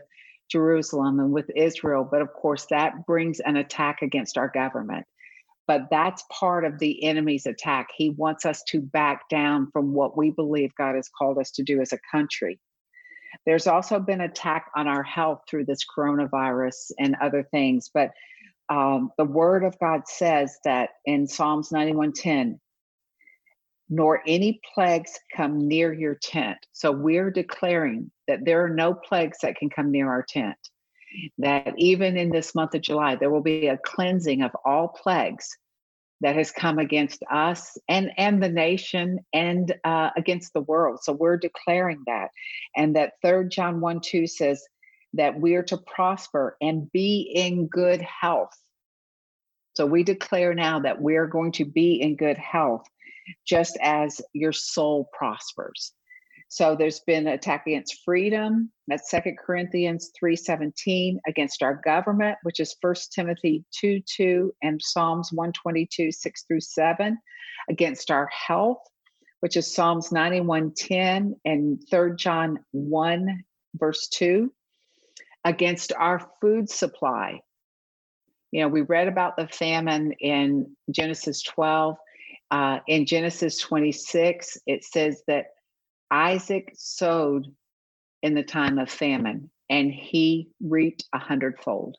Jerusalem 0.50 1.20
and 1.20 1.30
with 1.30 1.50
Israel. 1.54 2.08
But 2.10 2.22
of 2.22 2.32
course, 2.32 2.66
that 2.70 3.06
brings 3.06 3.40
an 3.40 3.56
attack 3.56 4.00
against 4.00 4.38
our 4.38 4.48
government. 4.48 5.06
But 5.66 5.88
that's 5.90 6.24
part 6.32 6.64
of 6.64 6.78
the 6.78 7.04
enemy's 7.04 7.44
attack. 7.44 7.88
He 7.94 8.08
wants 8.08 8.46
us 8.46 8.62
to 8.68 8.80
back 8.80 9.28
down 9.28 9.68
from 9.70 9.92
what 9.92 10.16
we 10.16 10.30
believe 10.30 10.74
God 10.76 10.94
has 10.94 11.10
called 11.10 11.36
us 11.36 11.50
to 11.52 11.62
do 11.62 11.82
as 11.82 11.92
a 11.92 11.98
country. 12.10 12.58
There's 13.44 13.66
also 13.66 14.00
been 14.00 14.22
attack 14.22 14.70
on 14.74 14.88
our 14.88 15.02
health 15.02 15.42
through 15.48 15.66
this 15.66 15.84
coronavirus 15.94 16.92
and 16.98 17.16
other 17.20 17.42
things. 17.42 17.90
But 17.92 18.12
um, 18.68 19.10
the 19.16 19.24
word 19.24 19.64
of 19.64 19.78
God 19.78 20.02
says 20.06 20.58
that 20.64 20.90
in 21.04 21.26
Psalms 21.26 21.70
91:10, 21.70 22.60
nor 23.88 24.22
any 24.26 24.60
plagues 24.74 25.18
come 25.34 25.66
near 25.66 25.92
your 25.92 26.14
tent. 26.14 26.58
So 26.72 26.92
we're 26.92 27.30
declaring 27.30 28.10
that 28.26 28.44
there 28.44 28.64
are 28.64 28.68
no 28.70 28.92
plagues 28.94 29.38
that 29.42 29.56
can 29.56 29.70
come 29.70 29.90
near 29.90 30.08
our 30.08 30.22
tent. 30.22 30.58
That 31.38 31.72
even 31.78 32.18
in 32.18 32.30
this 32.30 32.54
month 32.54 32.74
of 32.74 32.82
July, 32.82 33.16
there 33.16 33.30
will 33.30 33.42
be 33.42 33.68
a 33.68 33.78
cleansing 33.78 34.42
of 34.42 34.50
all 34.64 34.88
plagues 34.88 35.56
that 36.20 36.36
has 36.36 36.50
come 36.50 36.78
against 36.78 37.22
us 37.30 37.78
and 37.88 38.10
and 38.18 38.42
the 38.42 38.48
nation 38.48 39.20
and 39.32 39.74
uh, 39.84 40.10
against 40.16 40.52
the 40.52 40.60
world. 40.60 40.98
So 41.02 41.12
we're 41.12 41.38
declaring 41.38 42.02
that, 42.06 42.30
and 42.76 42.96
that 42.96 43.14
Third 43.22 43.50
John 43.50 43.80
one 43.80 44.00
two 44.00 44.26
says 44.26 44.62
that 45.14 45.40
we 45.40 45.54
are 45.54 45.62
to 45.64 45.78
prosper 45.78 46.56
and 46.60 46.90
be 46.92 47.32
in 47.34 47.66
good 47.66 48.02
health. 48.02 48.56
So 49.74 49.86
we 49.86 50.02
declare 50.02 50.54
now 50.54 50.80
that 50.80 51.00
we 51.00 51.16
are 51.16 51.26
going 51.26 51.52
to 51.52 51.64
be 51.64 52.00
in 52.00 52.16
good 52.16 52.38
health, 52.38 52.84
just 53.46 53.78
as 53.80 54.20
your 54.32 54.52
soul 54.52 55.08
prospers. 55.16 55.92
So 56.50 56.74
there's 56.74 57.00
been 57.00 57.26
attack 57.28 57.66
against 57.66 58.02
freedom. 58.04 58.72
That's 58.86 59.10
Second 59.10 59.36
Corinthians 59.38 60.10
3:17 60.20 61.18
against 61.26 61.62
our 61.62 61.74
government, 61.84 62.38
which 62.42 62.58
is 62.58 62.74
First 62.80 63.12
Timothy 63.12 63.64
2 63.78 64.00
2 64.00 64.54
and 64.62 64.80
Psalms 64.82 65.30
122, 65.32 66.10
6 66.10 66.44
through 66.44 66.60
7, 66.60 67.18
against 67.68 68.10
our 68.10 68.28
health, 68.32 68.82
which 69.40 69.58
is 69.58 69.74
Psalms 69.74 70.08
91:10 70.08 71.34
and 71.44 71.82
3 71.90 72.16
John 72.16 72.58
1, 72.72 73.44
verse 73.74 74.08
2, 74.08 74.50
against 75.48 75.94
our 75.94 76.20
food 76.42 76.68
supply. 76.68 77.40
You 78.50 78.60
know, 78.60 78.68
we 78.68 78.82
read 78.82 79.08
about 79.08 79.36
the 79.36 79.48
famine 79.48 80.12
in 80.20 80.76
Genesis 80.90 81.42
12. 81.42 81.96
Uh, 82.50 82.78
in 82.86 83.06
Genesis 83.06 83.58
26, 83.58 84.58
it 84.66 84.84
says 84.84 85.22
that 85.26 85.46
Isaac 86.10 86.70
sowed 86.74 87.46
in 88.22 88.34
the 88.34 88.42
time 88.42 88.78
of 88.78 88.90
famine 88.90 89.50
and 89.70 89.90
he 89.90 90.50
reaped 90.60 91.04
a 91.14 91.18
hundredfold. 91.18 91.96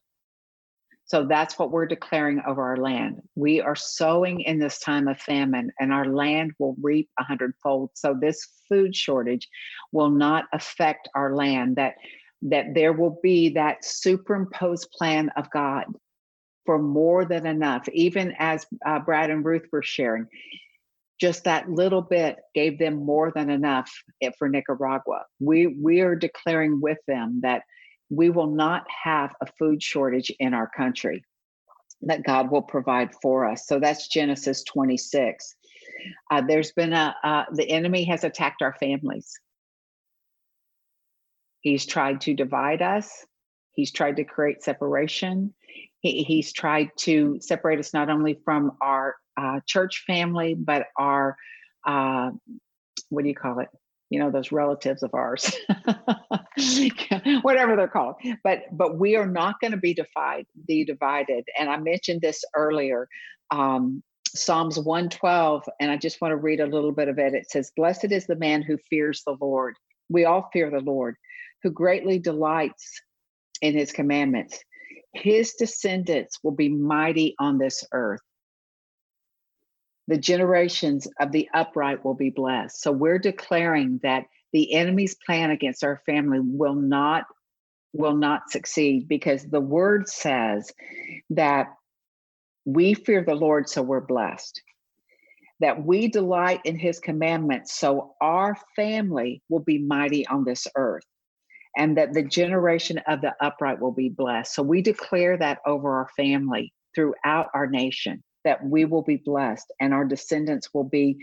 So 1.06 1.26
that's 1.26 1.58
what 1.58 1.72
we're 1.72 1.88
declaring 1.88 2.40
over 2.46 2.62
our 2.62 2.78
land. 2.78 3.24
We 3.34 3.62
are 3.62 3.76
sowing 3.76 4.42
in 4.42 4.60
this 4.60 4.78
time 4.78 5.08
of 5.08 5.20
famine, 5.20 5.72
and 5.80 5.92
our 5.92 6.06
land 6.06 6.52
will 6.60 6.76
reap 6.80 7.10
a 7.20 7.24
hundredfold. 7.24 7.90
So 7.96 8.16
this 8.20 8.48
food 8.70 8.96
shortage 8.96 9.48
will 9.92 10.12
not 10.12 10.46
affect 10.54 11.10
our 11.16 11.36
land. 11.36 11.78
That 11.78 11.96
that 12.44 12.74
there 12.74 12.94
will 12.94 13.20
be 13.22 13.50
that 13.50 13.84
superimposed 13.84 14.90
plan 14.92 15.30
of 15.36 15.50
God 15.52 15.86
for 16.66 16.80
more 16.80 17.26
than 17.26 17.46
enough. 17.46 17.88
Even 17.90 18.34
as 18.40 18.66
uh, 18.86 19.00
Brad 19.00 19.30
and 19.30 19.44
Ruth 19.44 19.66
were 19.72 19.82
sharing, 19.82 20.28
just 21.20 21.44
that 21.44 21.70
little 21.70 22.02
bit 22.02 22.38
gave 22.56 22.80
them 22.80 23.06
more 23.06 23.32
than 23.36 23.50
enough 23.50 23.92
for 24.38 24.48
Nicaragua. 24.48 25.24
We 25.40 25.68
we 25.68 26.02
are 26.02 26.16
declaring 26.16 26.80
with 26.80 27.00
them 27.08 27.42
that 27.44 27.64
we 28.10 28.30
will 28.30 28.48
not 28.48 28.86
have 29.04 29.36
a 29.42 29.46
food 29.58 29.84
shortage 29.84 30.32
in 30.40 30.54
our 30.54 30.70
country. 30.70 31.24
That 32.02 32.24
God 32.24 32.50
will 32.50 32.62
provide 32.62 33.14
for 33.22 33.46
us. 33.46 33.68
So 33.68 33.80
that's 33.80 34.08
Genesis 34.08 34.64
26. 34.64 35.56
Uh, 36.32 36.42
there's 36.48 36.72
been 36.72 36.94
a 36.94 37.14
uh, 37.24 37.44
the 37.52 37.70
enemy 37.70 38.06
has 38.06 38.24
attacked 38.24 38.62
our 38.62 38.76
families. 38.80 39.38
He's 41.62 41.86
tried 41.86 42.22
to 42.22 42.34
divide 42.34 42.82
us. 42.82 43.26
He's 43.74 43.92
tried 43.92 44.18
to 44.18 44.24
create 44.24 44.64
separation. 44.64 45.54
He, 46.02 46.24
he's 46.24 46.54
tried 46.54 46.90
to 47.00 47.40
separate 47.42 47.80
us 47.80 47.94
not 47.94 48.10
only 48.10 48.40
from 48.46 48.72
our 48.82 49.16
uh, 49.38 49.60
church 49.66 50.04
family, 50.06 50.54
but 50.54 50.88
our 50.98 51.36
uh, 51.86 52.32
what 53.10 53.24
do 53.24 53.30
you 53.30 53.36
call 53.36 53.60
it? 53.60 53.70
You 54.10 54.20
know, 54.20 54.32
those 54.32 54.52
relatives 54.52 55.04
of 55.04 55.14
ours, 55.14 55.56
whatever 57.42 57.76
they're 57.76 57.88
called. 57.88 58.16
But 58.44 58.64
but 58.72 58.98
we 58.98 59.16
are 59.16 59.28
not 59.28 59.60
going 59.62 59.72
to 59.72 59.78
be 59.78 59.94
divided, 59.94 60.48
be 60.68 60.84
divided. 60.84 61.46
And 61.58 61.70
I 61.70 61.78
mentioned 61.78 62.22
this 62.22 62.44
earlier. 62.56 63.08
Um, 63.52 64.04
Psalms 64.36 64.78
112, 64.78 65.64
and 65.80 65.90
I 65.90 65.98
just 65.98 66.22
want 66.22 66.32
to 66.32 66.36
read 66.36 66.60
a 66.60 66.68
little 66.68 66.92
bit 66.92 67.08
of 67.08 67.18
it. 67.18 67.34
It 67.34 67.50
says, 67.50 67.72
Blessed 67.76 68.12
is 68.12 68.28
the 68.28 68.36
man 68.36 68.62
who 68.62 68.78
fears 68.90 69.24
the 69.26 69.36
Lord. 69.42 69.76
We 70.10 70.26
all 70.26 70.50
fear 70.54 70.70
the 70.70 70.82
Lord, 70.82 71.16
who 71.64 71.72
greatly 71.72 72.20
delights 72.20 73.02
in 73.62 73.74
his 73.78 73.92
commandments. 73.92 74.60
His 75.14 75.54
descendants 75.54 76.40
will 76.44 76.52
be 76.52 76.70
mighty 76.70 77.36
on 77.40 77.58
this 77.58 77.86
earth 77.92 78.22
the 80.10 80.18
generations 80.18 81.08
of 81.20 81.32
the 81.32 81.48
upright 81.54 82.04
will 82.04 82.16
be 82.16 82.32
blessed. 82.32 82.82
So 82.82 82.92
we're 82.92 83.20
declaring 83.20 84.00
that 84.02 84.26
the 84.52 84.74
enemy's 84.74 85.16
plan 85.24 85.52
against 85.52 85.84
our 85.84 86.02
family 86.06 86.40
will 86.42 86.76
not 86.76 87.26
will 87.94 88.16
not 88.16 88.50
succeed 88.50 89.08
because 89.08 89.44
the 89.44 89.60
word 89.60 90.08
says 90.10 90.72
that 91.32 91.68
we 92.66 92.96
fear 92.96 93.24
the 93.24 93.36
Lord 93.36 93.70
so 93.70 93.84
we're 93.84 94.02
blessed. 94.02 94.62
That 95.60 95.86
we 95.86 96.08
delight 96.08 96.62
in 96.66 96.78
his 96.78 97.00
commandments 97.00 97.76
so 97.76 98.16
our 98.20 98.58
family 98.76 99.44
will 99.48 99.60
be 99.60 99.78
mighty 99.78 100.26
on 100.26 100.44
this 100.44 100.66
earth 100.76 101.04
and 101.80 101.98
that 101.98 102.14
the 102.14 102.22
generation 102.22 103.00
of 103.08 103.22
the 103.22 103.34
upright 103.40 103.80
will 103.80 103.94
be 103.94 104.10
blessed. 104.10 104.54
So 104.54 104.62
we 104.62 104.82
declare 104.82 105.38
that 105.38 105.60
over 105.66 105.96
our 105.96 106.10
family 106.18 106.74
throughout 106.94 107.48
our 107.54 107.68
nation 107.68 108.22
that 108.44 108.64
we 108.64 108.84
will 108.84 109.02
be 109.02 109.16
blessed 109.16 109.72
and 109.80 109.94
our 109.94 110.04
descendants 110.04 110.74
will 110.74 110.84
be 110.84 111.18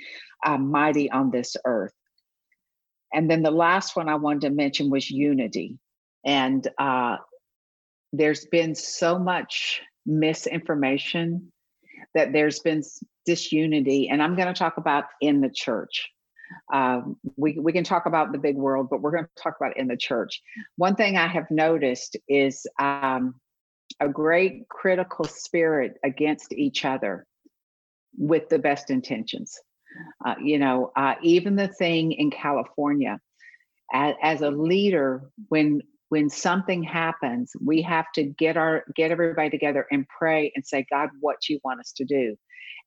uh, 0.44 0.56
mighty 0.56 1.10
on 1.10 1.30
this 1.30 1.56
earth. 1.66 1.92
And 3.12 3.30
then 3.30 3.42
the 3.42 3.50
last 3.50 3.96
one 3.96 4.08
I 4.08 4.14
wanted 4.14 4.48
to 4.48 4.50
mention 4.50 4.90
was 4.90 5.10
unity. 5.10 5.78
And 6.24 6.66
uh, 6.78 7.18
there's 8.14 8.46
been 8.46 8.74
so 8.74 9.18
much 9.18 9.82
misinformation 10.06 11.52
that 12.14 12.32
there's 12.32 12.60
been 12.60 12.82
disunity. 13.26 14.08
And 14.08 14.22
I'm 14.22 14.36
going 14.36 14.48
to 14.48 14.58
talk 14.58 14.78
about 14.78 15.04
in 15.20 15.42
the 15.42 15.50
church. 15.50 16.08
Um, 16.72 17.16
we, 17.36 17.58
we 17.58 17.72
can 17.72 17.84
talk 17.84 18.06
about 18.06 18.32
the 18.32 18.38
big 18.38 18.56
world, 18.56 18.88
but 18.90 19.00
we're 19.00 19.12
going 19.12 19.24
to 19.24 19.42
talk 19.42 19.56
about 19.60 19.76
in 19.76 19.88
the 19.88 19.96
church. 19.96 20.42
One 20.76 20.96
thing 20.96 21.16
I 21.16 21.26
have 21.26 21.50
noticed 21.50 22.16
is 22.28 22.66
um, 22.80 23.34
a 24.00 24.08
great 24.08 24.68
critical 24.68 25.24
spirit 25.24 25.98
against 26.04 26.52
each 26.52 26.84
other 26.84 27.26
with 28.16 28.48
the 28.48 28.58
best 28.58 28.90
intentions. 28.90 29.58
Uh, 30.24 30.34
you 30.42 30.58
know, 30.58 30.92
uh, 30.96 31.14
even 31.22 31.56
the 31.56 31.68
thing 31.68 32.12
in 32.12 32.30
California, 32.30 33.18
as, 33.92 34.14
as 34.22 34.40
a 34.42 34.50
leader, 34.50 35.30
when 35.48 35.82
when 36.08 36.30
something 36.30 36.84
happens, 36.84 37.52
we 37.60 37.82
have 37.82 38.06
to 38.14 38.22
get 38.22 38.56
our 38.56 38.84
get 38.94 39.10
everybody 39.10 39.50
together 39.50 39.86
and 39.90 40.06
pray 40.08 40.52
and 40.54 40.64
say, 40.64 40.86
God, 40.90 41.08
what 41.20 41.48
you 41.48 41.58
want 41.64 41.80
us 41.80 41.92
to 41.92 42.04
do? 42.04 42.36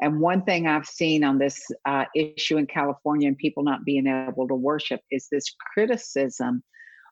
And 0.01 0.19
one 0.19 0.43
thing 0.43 0.67
I've 0.67 0.85
seen 0.85 1.23
on 1.23 1.39
this 1.39 1.61
uh, 1.85 2.05
issue 2.15 2.57
in 2.57 2.67
California 2.67 3.27
and 3.27 3.37
people 3.37 3.63
not 3.63 3.83
being 3.83 4.07
able 4.07 4.47
to 4.47 4.55
worship 4.55 5.01
is 5.11 5.27
this 5.29 5.53
criticism 5.73 6.63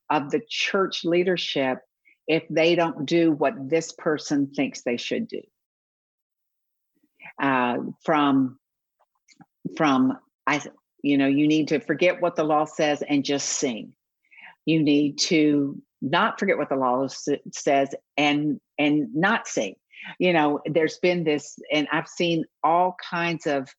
of 0.10 0.32
the 0.32 0.42
church 0.48 1.04
leadership 1.04 1.80
if 2.28 2.44
they 2.50 2.76
don't 2.76 3.06
do 3.06 3.32
what 3.32 3.54
this 3.70 3.92
person 3.92 4.52
thinks 4.56 4.84
they 4.84 4.98
should 4.98 5.28
do. 5.28 5.42
Uh, 7.42 7.78
from 8.04 8.58
from 9.76 10.18
I, 10.46 10.62
you 11.04 11.18
know, 11.18 11.28
you 11.28 11.48
need 11.48 11.68
to 11.70 11.80
forget 11.80 12.22
what 12.22 12.36
the 12.36 12.44
law 12.46 12.66
says 12.66 13.04
and 13.08 13.24
just 13.24 13.48
sing. 13.50 13.94
You 14.66 14.82
need 14.82 15.20
to 15.20 15.82
not 16.02 16.40
forget 16.40 16.58
what 16.58 16.70
the 16.70 16.76
law 16.76 17.08
says 17.52 17.94
and 18.16 18.60
and 18.78 19.14
not 19.14 19.48
sing 19.48 19.76
you 20.20 20.34
know 20.34 20.60
there's 20.66 20.98
been 21.00 21.24
this 21.24 21.58
and 21.72 21.88
i've 21.92 22.08
seen 22.08 22.46
all 22.64 22.96
kinds 23.10 23.48
of 23.48 23.70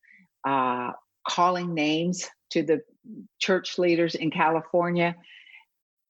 uh 0.47 0.91
calling 1.27 1.75
names 1.75 2.29
to 2.51 2.63
the 2.63 2.81
church 3.39 3.79
leaders 3.79 4.15
in 4.15 4.31
california 4.31 5.15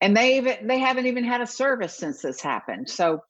and 0.00 0.16
they 0.16 0.36
even 0.36 0.66
they 0.66 0.78
haven't 0.78 1.06
even 1.06 1.24
had 1.24 1.40
a 1.40 1.46
service 1.46 1.96
since 1.96 2.22
this 2.22 2.40
happened. 2.40 2.88
So 2.88 3.22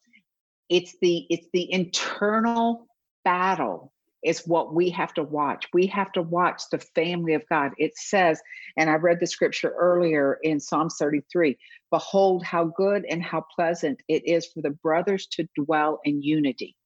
it's 0.69 0.95
the 1.01 1.27
it's 1.31 1.47
the 1.53 1.71
internal 1.73 2.87
battle 3.25 3.93
is 4.25 4.47
what 4.47 4.75
we 4.75 4.91
have 4.91 5.15
to 5.15 5.23
watch. 5.23 5.67
We 5.73 5.87
have 5.89 6.13
to 6.13 6.23
watch 6.23 6.63
the 6.71 6.79
family 6.79 7.35
of 7.35 7.43
God. 7.49 7.73
It 7.79 7.97
says, 7.97 8.41
and 8.77 8.91
I 8.91 8.95
read 8.95 9.21
the 9.21 9.27
scripture 9.27 9.75
earlier 9.79 10.39
in 10.43 10.61
Psalm 10.61 10.91
33 10.91 11.57
Behold, 11.91 12.45
how 12.45 12.65
good 12.65 13.07
and 13.09 13.23
how 13.23 13.45
pleasant 13.57 14.03
it 14.09 14.27
is 14.27 14.47
for 14.47 14.61
the 14.61 14.71
brothers 14.71 15.27
to 15.29 15.49
dwell 15.57 16.01
in 16.05 16.23
unity. 16.23 16.77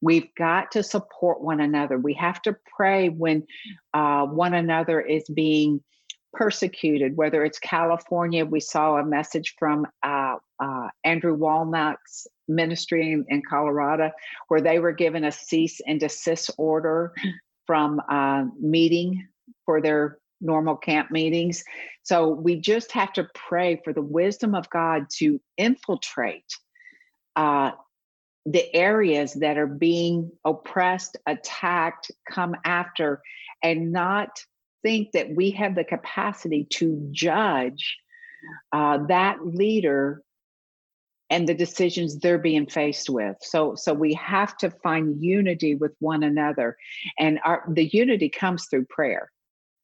We've 0.00 0.34
got 0.34 0.72
to 0.72 0.82
support 0.82 1.42
one 1.42 1.60
another. 1.60 1.98
We 1.98 2.14
have 2.14 2.40
to 2.42 2.56
pray 2.76 3.08
when 3.08 3.46
uh, 3.94 4.26
one 4.26 4.54
another 4.54 5.00
is 5.00 5.24
being 5.28 5.82
persecuted, 6.32 7.16
whether 7.16 7.44
it's 7.44 7.58
California. 7.58 8.44
We 8.44 8.60
saw 8.60 8.96
a 8.96 9.04
message 9.04 9.54
from 9.58 9.86
uh, 10.02 10.36
uh, 10.62 10.75
Andrew 11.06 11.36
Wommack's 11.36 12.26
ministry 12.48 13.12
in, 13.12 13.24
in, 13.28 13.42
Colorado 13.48 14.10
where 14.48 14.60
they 14.60 14.78
were 14.78 14.92
given 14.92 15.24
a 15.24 15.32
cease 15.32 15.80
and 15.86 15.98
desist 15.98 16.50
order 16.58 17.14
from 17.66 18.00
uh, 18.10 18.44
meeting 18.60 19.26
for 19.64 19.80
their 19.80 20.18
normal 20.40 20.76
camp 20.76 21.10
meetings. 21.10 21.64
So 22.02 22.28
we 22.28 22.56
just 22.56 22.92
have 22.92 23.12
to 23.14 23.28
pray 23.34 23.80
for 23.82 23.92
the 23.92 24.02
wisdom 24.02 24.54
of 24.54 24.68
God 24.70 25.06
to 25.18 25.40
infiltrate 25.56 26.44
uh, 27.36 27.72
the 28.44 28.74
areas 28.74 29.34
that 29.34 29.58
are 29.58 29.66
being 29.66 30.30
oppressed, 30.44 31.16
attacked, 31.26 32.10
come 32.30 32.54
after, 32.64 33.22
and 33.62 33.92
not 33.92 34.28
think 34.82 35.12
that 35.12 35.34
we 35.34 35.50
have 35.50 35.74
the 35.74 35.84
capacity 35.84 36.66
to 36.70 37.08
judge 37.10 37.96
uh, 38.72 38.98
that 39.08 39.44
leader 39.44 40.22
and 41.30 41.48
the 41.48 41.54
decisions 41.54 42.18
they're 42.18 42.38
being 42.38 42.66
faced 42.66 43.08
with 43.10 43.36
so 43.40 43.74
so 43.74 43.92
we 43.92 44.14
have 44.14 44.56
to 44.56 44.70
find 44.70 45.22
unity 45.22 45.74
with 45.74 45.92
one 46.00 46.22
another 46.22 46.76
and 47.18 47.38
our 47.44 47.64
the 47.72 47.86
unity 47.92 48.28
comes 48.28 48.66
through 48.66 48.84
prayer 48.86 49.30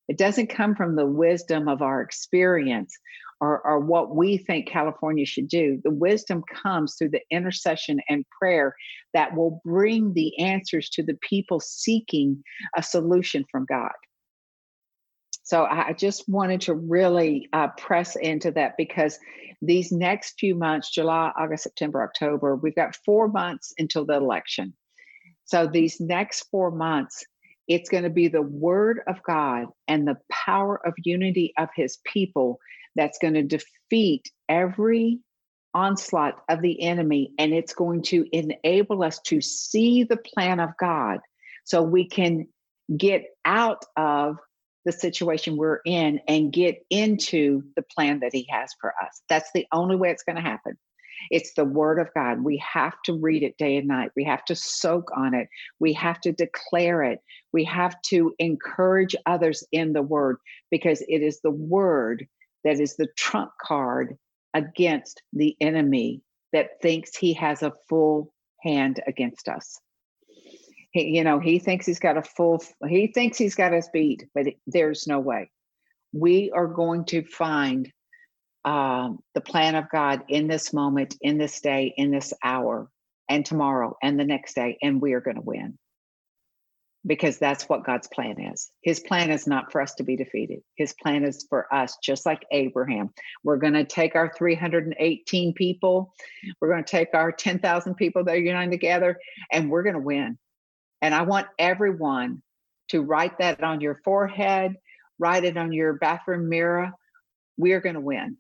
it 0.09 0.19
doesn't 0.19 0.49
come 0.49 0.75
from 0.75 0.97
the 0.97 1.07
wisdom 1.07 1.69
of 1.69 1.81
our 1.81 2.03
experience 2.03 2.99
or, 3.43 3.61
or 3.67 3.81
what 3.81 4.15
we 4.15 4.37
think 4.37 4.69
California 4.69 5.27
should 5.27 5.49
do. 5.49 5.81
The 5.83 5.91
wisdom 5.91 6.45
comes 6.63 6.95
through 6.95 7.11
the 7.11 7.23
intercession 7.31 8.01
and 8.09 8.25
prayer 8.39 8.77
that 9.15 9.35
will 9.35 9.61
bring 9.65 10.15
the 10.15 10.39
answers 10.39 10.89
to 10.91 11.03
the 11.03 11.19
people 11.29 11.59
seeking 11.59 12.43
a 12.77 12.83
solution 12.83 13.45
from 13.51 13.67
God. 13.69 13.91
So 15.53 15.67
I 15.67 15.93
just 15.93 16.27
wanted 16.31 16.63
to 16.63 16.75
really 16.75 17.51
uh, 17.53 17.69
press 17.77 18.17
into 18.17 18.53
that 18.53 18.79
because 18.79 19.19
these 19.61 19.93
next 19.93 20.41
few 20.41 20.55
months 20.55 20.91
July, 20.91 21.31
August, 21.37 21.65
September, 21.65 22.03
October 22.03 22.57
we've 22.57 22.75
got 22.75 22.97
four 23.05 23.29
months 23.29 23.75
until 23.77 24.07
the 24.07 24.15
election. 24.15 24.73
So 25.45 25.67
these 25.67 26.01
next 26.01 26.45
four 26.51 26.71
months, 26.71 27.27
it's 27.69 27.91
going 27.91 28.05
to 28.05 28.09
be 28.09 28.29
the 28.29 28.41
word 28.41 29.01
of 29.07 29.23
God 29.25 29.67
and 29.87 30.09
the 30.09 30.17
power 30.31 30.81
of 30.87 30.95
unity 31.05 31.53
of 31.59 31.69
his 31.77 31.99
people 32.11 32.59
that's 32.97 33.19
going 33.21 33.35
to 33.35 33.43
defeat 33.43 34.33
every 34.49 35.21
onslaught 35.75 36.41
of 36.49 36.63
the 36.63 36.83
enemy. 36.83 37.35
And 37.39 37.53
it's 37.53 37.75
going 37.75 38.05
to 38.05 38.25
enable 38.33 39.03
us 39.03 39.21
to 39.27 39.43
see 39.43 40.05
the 40.05 40.17
plan 40.17 40.61
of 40.61 40.71
God 40.81 41.19
so 41.65 41.83
we 41.83 42.09
can 42.09 42.47
get 42.97 43.27
out 43.45 43.85
of 43.99 44.39
the 44.85 44.93
situation 44.93 45.57
we're 45.57 45.81
in 45.85 46.21
and 46.29 46.53
get 46.53 46.85
into 46.91 47.63
the 47.77 47.83
plan 47.83 48.21
that 48.21 48.33
he 48.33 48.47
has 48.51 48.75
for 48.81 48.93
us. 49.03 49.23
That's 49.29 49.51
the 49.55 49.67
only 49.73 49.97
way 49.97 50.11
it's 50.11 50.25
going 50.25 50.37
to 50.37 50.43
happen. 50.43 50.77
It's 51.31 51.55
the 51.55 51.65
word 51.65 52.01
of 52.01 52.13
God. 52.15 52.43
We 52.43 52.57
have 52.59 52.95
to 53.05 53.13
read 53.13 53.43
it 53.43 53.57
day 53.57 53.77
and 53.77 53.87
night. 53.87 54.11
We 54.17 54.25
have 54.25 54.45
to 54.47 54.57
soak 54.57 55.11
on 55.17 55.35
it. 55.35 55.49
We 55.79 55.93
have 55.93 56.21
to 56.23 56.33
declare 56.33 57.05
it. 57.05 57.21
We 57.53 57.65
have 57.65 58.01
to 58.07 58.35
encourage 58.39 59.15
others 59.27 59.65
in 59.73 59.93
the 59.93 60.03
word 60.03 60.39
because 60.71 61.01
it 61.03 61.23
is 61.23 61.41
the 61.41 61.51
word 61.51 62.27
that 62.65 62.81
is 62.81 62.97
the 62.97 63.09
trump 63.17 63.53
card 63.61 64.17
against 64.55 65.23
the 65.33 65.57
enemy 65.61 66.23
that 66.53 66.81
thinks 66.83 67.17
he 67.17 67.33
has 67.35 67.63
a 67.63 67.73
full 67.89 68.33
hand 68.63 69.01
against 69.07 69.49
us 69.49 69.81
he, 70.93 71.17
you 71.17 71.25
know, 71.25 71.41
he 71.41 71.59
thinks 71.59 71.87
he's 71.87 71.99
got 71.99 72.17
a 72.17 72.23
full, 72.23 72.63
he 72.89 73.09
thinks 73.09 73.39
he's 73.39 73.55
got 73.55 73.75
us 73.75 73.89
beat, 73.93 74.27
but 74.35 74.47
there's 74.67 75.07
no 75.07 75.21
way. 75.21 75.51
We 76.13 76.51
are 76.55 76.67
going 76.67 77.07
to 77.07 77.25
find 77.25 77.91
um, 78.65 79.19
the 79.35 79.41
plan 79.41 79.75
of 79.75 79.91
God 79.91 80.23
in 80.29 80.47
this 80.47 80.73
moment, 80.73 81.17
in 81.21 81.39
this 81.39 81.61
day, 81.61 81.93
in 81.97 82.11
this 82.11 82.33
hour, 82.45 82.89
and 83.29 83.45
tomorrow, 83.45 83.97
and 84.03 84.21
the 84.21 84.25
next 84.25 84.55
day, 84.55 84.79
and 84.83 85.01
we 85.01 85.15
are 85.15 85.21
going 85.21 85.37
to 85.37 85.43
win 85.43 85.79
because 87.07 87.39
that's 87.39 87.69
what 87.69 87.85
God's 87.85 88.07
plan 88.09 88.41
is. 88.41 88.71
His 88.83 89.01
plan 89.01 89.31
is 89.31 89.47
not 89.47 89.73
for 89.73 89.81
us 89.81 89.95
to 89.95 90.05
be 90.05 90.17
defeated. 90.17 90.61
His 90.77 90.95
plan 91.03 91.25
is 91.25 91.47
for 91.49 91.73
us, 91.75 91.97
just 92.03 92.25
like 92.27 92.45
Abraham. 92.53 93.11
We're 93.43 93.57
going 93.57 93.73
to 93.73 93.85
take 93.85 94.15
our 94.15 94.33
318 94.37 95.55
people, 95.55 96.15
we're 96.61 96.71
going 96.71 96.85
to 96.85 96.91
take 96.91 97.09
our 97.15 97.33
10,000 97.33 97.95
people 97.95 98.25
that 98.25 98.35
are 98.35 98.39
united 98.39 98.71
together, 98.71 99.19
and 99.51 99.71
we're 99.71 99.83
going 99.83 99.95
to 99.95 100.01
win. 100.01 100.39
And 101.03 101.15
I 101.15 101.23
want 101.23 101.49
everyone 101.59 102.43
to 102.91 103.03
write 103.03 103.39
that 103.39 103.63
on 103.63 103.81
your 103.81 103.97
forehead, 104.05 104.77
write 105.19 105.45
it 105.45 105.57
on 105.57 105.73
your 105.73 105.95
bathroom 105.95 106.49
mirror. 106.49 106.93
We 107.59 107.73
are 107.73 107.81
going 107.81 107.97
to 107.97 108.01
win. 108.01 108.37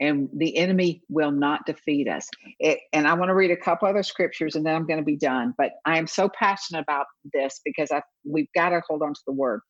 And 0.00 0.28
the 0.34 0.56
enemy 0.56 1.02
will 1.08 1.30
not 1.30 1.66
defeat 1.66 2.08
us. 2.08 2.28
It, 2.58 2.80
and 2.92 3.06
I 3.06 3.14
want 3.14 3.28
to 3.28 3.34
read 3.34 3.50
a 3.50 3.56
couple 3.56 3.86
other 3.86 4.02
scriptures 4.02 4.56
and 4.56 4.64
then 4.64 4.74
I'm 4.74 4.86
going 4.86 4.98
to 4.98 5.04
be 5.04 5.16
done. 5.16 5.54
But 5.56 5.72
I 5.84 5.98
am 5.98 6.06
so 6.06 6.28
passionate 6.28 6.80
about 6.80 7.06
this 7.32 7.60
because 7.64 7.92
I, 7.92 8.02
we've 8.24 8.52
got 8.54 8.70
to 8.70 8.82
hold 8.88 9.02
on 9.02 9.14
to 9.14 9.20
the 9.26 9.34
word. 9.34 9.60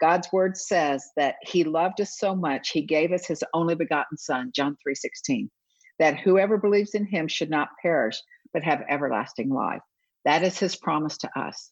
God's 0.00 0.28
word 0.32 0.56
says 0.56 1.04
that 1.16 1.36
he 1.42 1.62
loved 1.64 2.00
us 2.00 2.18
so 2.18 2.34
much, 2.34 2.70
he 2.70 2.82
gave 2.82 3.12
us 3.12 3.26
his 3.26 3.42
only 3.54 3.74
begotten 3.74 4.18
son, 4.18 4.50
John 4.54 4.76
3 4.82 4.94
16, 4.94 5.50
that 5.98 6.18
whoever 6.18 6.58
believes 6.58 6.94
in 6.94 7.06
him 7.06 7.28
should 7.28 7.48
not 7.48 7.68
perish, 7.80 8.20
but 8.52 8.62
have 8.62 8.82
everlasting 8.90 9.50
life. 9.50 9.80
That 10.24 10.42
is 10.42 10.58
his 10.58 10.76
promise 10.76 11.16
to 11.18 11.38
us 11.38 11.70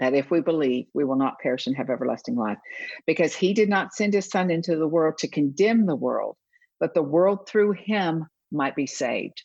that 0.00 0.14
if 0.14 0.30
we 0.30 0.40
believe, 0.40 0.86
we 0.94 1.04
will 1.04 1.16
not 1.16 1.38
perish 1.38 1.66
and 1.66 1.76
have 1.76 1.90
everlasting 1.90 2.36
life. 2.36 2.58
Because 3.06 3.34
he 3.34 3.54
did 3.54 3.68
not 3.68 3.94
send 3.94 4.14
his 4.14 4.28
son 4.28 4.50
into 4.50 4.76
the 4.76 4.88
world 4.88 5.18
to 5.18 5.28
condemn 5.28 5.86
the 5.86 5.96
world, 5.96 6.36
but 6.80 6.94
the 6.94 7.02
world 7.02 7.48
through 7.48 7.72
him 7.72 8.26
might 8.50 8.76
be 8.76 8.86
saved. 8.86 9.42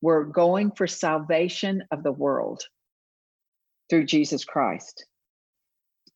We're 0.00 0.24
going 0.24 0.72
for 0.72 0.86
salvation 0.86 1.82
of 1.90 2.02
the 2.02 2.12
world 2.12 2.62
through 3.90 4.04
Jesus 4.04 4.44
Christ. 4.44 5.06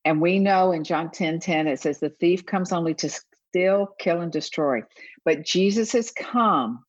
And 0.04 0.20
we 0.20 0.38
know 0.38 0.72
in 0.72 0.84
John 0.84 1.10
10 1.10 1.40
10, 1.40 1.66
it 1.66 1.80
says, 1.80 2.00
The 2.00 2.10
thief 2.10 2.44
comes 2.44 2.72
only 2.72 2.94
to 2.94 3.10
steal, 3.48 3.88
kill, 3.98 4.20
and 4.20 4.32
destroy. 4.32 4.82
But 5.24 5.44
Jesus 5.44 5.92
has 5.92 6.10
come 6.10 6.84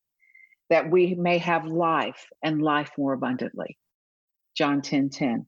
that 0.70 0.90
we 0.90 1.14
may 1.14 1.38
have 1.38 1.66
life 1.66 2.26
and 2.42 2.62
life 2.62 2.90
more 2.98 3.12
abundantly. 3.12 3.78
John 4.56 4.82
10 4.82 5.10
10. 5.10 5.46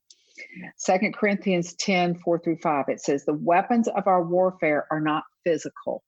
Second 0.76 1.14
Corinthians 1.14 1.74
10, 1.74 2.16
4 2.16 2.38
through 2.38 2.58
5, 2.58 2.84
it 2.88 3.00
says, 3.00 3.24
The 3.24 3.34
weapons 3.34 3.88
of 3.88 4.06
our 4.06 4.22
warfare 4.22 4.86
are 4.90 5.00
not 5.00 5.24
physical. 5.44 6.02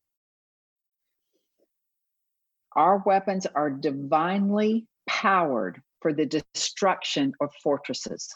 Our 2.76 3.02
weapons 3.04 3.46
are 3.46 3.70
divinely 3.70 4.86
powered 5.08 5.82
for 6.00 6.12
the 6.12 6.26
destruction 6.26 7.32
of 7.40 7.50
fortresses. 7.62 8.34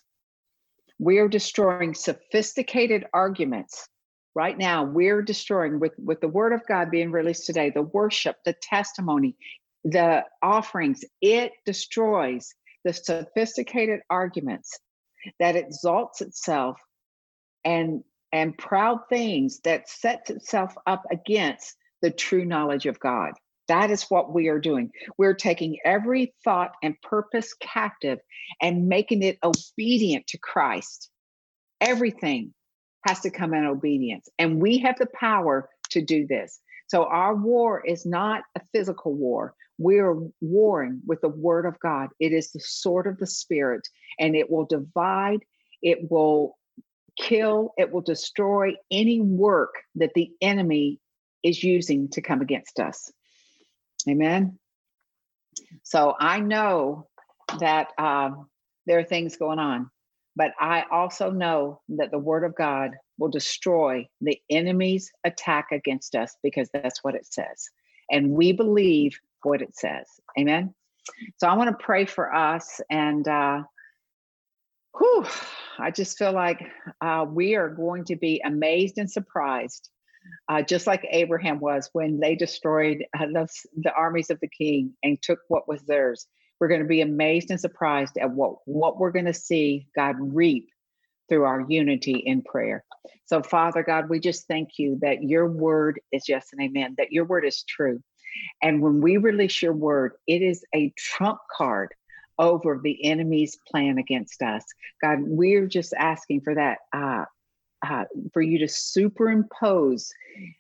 We 0.99 1.19
are 1.19 1.29
destroying 1.29 1.95
sophisticated 1.95 3.07
arguments. 3.13 3.89
Right 4.35 4.57
now, 4.57 4.85
we're 4.85 5.23
destroying 5.23 5.79
with, 5.79 5.93
with 5.99 6.21
the 6.21 6.29
word 6.29 6.53
of 6.53 6.67
God 6.67 6.91
being 6.91 7.13
released 7.13 7.47
today, 7.47 7.71
the 7.71 7.83
worship, 7.83 8.37
the 8.45 8.55
testimony, 8.63 9.37
the 9.85 10.25
offerings, 10.43 11.05
it 11.21 11.53
destroys 11.67 12.55
the 12.85 12.93
sophisticated 12.93 14.01
arguments 14.11 14.79
that 15.39 15.57
exalts 15.57 16.21
itself 16.21 16.79
and 17.65 18.03
and 18.33 18.57
proud 18.57 19.01
things 19.09 19.61
that 19.61 19.89
sets 19.89 20.31
itself 20.31 20.75
up 20.87 21.05
against 21.11 21.77
the 22.01 22.11
true 22.11 22.45
knowledge 22.45 22.87
of 22.87 22.99
God. 22.99 23.33
That 23.69 23.91
is 23.91 24.05
what 24.05 24.33
we 24.33 24.49
are 24.49 24.59
doing. 24.59 24.91
We're 25.19 25.35
taking 25.35 25.79
every 25.85 26.35
thought 26.43 26.73
and 26.83 27.01
purpose 27.03 27.55
captive 27.61 28.19
and 28.61 28.89
making 28.89 29.23
it 29.23 29.39
obedient 29.45 30.27
to 30.29 30.39
Christ. 30.39 31.11
Everything 31.81 32.55
has 33.07 33.21
to 33.21 33.31
come 33.31 33.55
in 33.55 33.67
obedience. 33.67 34.29
And 34.39 34.61
we 34.61 34.79
have 34.79 34.99
the 34.99 35.09
power 35.15 35.69
to 35.91 36.03
do 36.03 36.27
this. 36.27 36.61
So 36.89 37.05
our 37.05 37.35
war 37.35 37.83
is 37.85 38.05
not 38.05 38.43
a 38.57 38.61
physical 38.73 39.15
war. 39.15 39.55
We're 39.83 40.17
warring 40.41 41.01
with 41.07 41.21
the 41.21 41.29
word 41.29 41.67
of 41.67 41.79
God. 41.81 42.11
It 42.21 42.33
is 42.33 42.53
the 42.53 42.61
sword 42.61 43.07
of 43.07 43.19
the 43.19 43.27
spirit, 43.27 43.89
and 44.19 44.37
it 44.37 44.51
will 44.51 44.65
divide, 44.65 45.41
it 45.83 46.11
will 46.11 46.57
kill, 47.19 47.75
it 47.77 47.93
will 47.93 48.01
destroy 48.01 48.75
any 48.91 49.21
work 49.21 49.75
that 49.97 50.15
the 50.15 50.31
enemy 50.41 50.99
is 51.43 51.63
using 51.63 52.09
to 52.11 52.23
come 52.23 52.41
against 52.41 52.79
us. 52.79 53.13
Amen. 54.09 54.59
So 55.83 56.15
I 56.19 56.41
know 56.41 57.09
that 57.59 57.89
um, 57.99 58.49
there 58.87 58.99
are 58.99 59.05
things 59.05 59.37
going 59.37 59.59
on, 59.59 59.91
but 60.37 60.53
I 60.59 60.85
also 60.91 61.31
know 61.31 61.81
that 61.91 62.11
the 62.11 62.19
word 62.19 62.45
of 62.45 62.55
God 62.57 62.93
will 63.19 63.31
destroy 63.31 64.09
the 64.21 64.39
enemy's 64.51 65.11
attack 65.25 65.69
against 65.73 66.15
us 66.15 66.37
because 66.43 66.69
that's 66.73 67.03
what 67.05 67.15
it 67.15 67.27
says. 67.27 67.69
And 68.11 68.31
we 68.31 68.53
believe 68.53 69.19
what 69.43 69.63
it 69.63 69.77
says. 69.77 70.07
Amen. 70.39 70.75
So 71.39 71.49
I 71.49 71.55
want 71.55 71.71
to 71.71 71.85
pray 71.85 72.07
for 72.07 72.35
us 72.35 72.81
and 72.91 73.27
uh 73.27 73.63
whew, 74.99 75.27
I 75.79 75.91
just 75.91 76.19
feel 76.19 76.33
like 76.33 76.63
uh, 77.01 77.25
we 77.29 77.55
are 77.55 77.69
going 77.69 78.05
to 78.07 78.17
be 78.17 78.41
amazed 78.45 78.99
and 78.99 79.11
surprised, 79.11 79.89
uh, 80.49 80.63
just 80.63 80.87
like 80.87 81.07
Abraham 81.11 81.61
was 81.61 81.89
when 81.93 82.21
they 82.21 82.35
destroyed 82.35 83.05
uh, 83.19 83.27
the, 83.27 83.49
the 83.77 83.93
armies 83.93 84.31
of 84.31 84.39
the 84.41 84.49
king 84.49 84.95
and 85.03 85.21
took 85.21 85.41
what 85.49 85.69
was 85.69 85.83
theirs. 85.83 86.27
We're 86.61 86.69
going 86.69 86.83
to 86.83 86.87
be 86.87 87.01
amazed 87.01 87.51
and 87.51 87.61
surprised 87.61 88.17
at 88.19 88.31
what, 88.31 88.57
what 88.67 88.99
we're 88.99 89.11
going 89.11 89.25
to 89.25 89.35
see 89.35 89.89
God 89.97 90.17
reap 90.19 90.69
through 91.29 91.45
our 91.45 91.65
unity 91.69 92.23
in 92.25 92.43
prayer. 92.43 92.85
So, 93.25 93.43
Father 93.43 93.83
God, 93.83 94.09
we 94.09 94.21
just 94.21 94.47
thank 94.47 94.71
you 94.79 94.99
that 95.01 95.23
your 95.23 95.51
word 95.51 96.01
is 96.13 96.29
yes 96.29 96.49
and 96.53 96.61
amen, 96.61 96.97
that 96.99 97.11
your 97.11 97.25
word 97.25 97.45
is 97.45 97.65
true. 97.65 98.01
And 98.63 98.81
when 98.81 99.01
we 99.01 99.17
release 99.17 99.63
your 99.63 99.73
word, 99.73 100.13
it 100.27 100.43
is 100.43 100.65
a 100.75 100.93
trump 100.97 101.39
card 101.55 101.95
over 102.39 102.81
the 102.83 103.05
enemy's 103.05 103.57
plan 103.71 103.99
against 103.99 104.43
us. 104.43 104.65
God, 105.01 105.19
we're 105.21 105.67
just 105.67 105.95
asking 105.95 106.41
for 106.43 106.55
that, 106.55 106.79
uh, 106.93 107.25
uh, 107.87 108.05
for 108.33 108.43
you 108.43 108.59
to 108.59 108.69
superimpose 108.69 110.13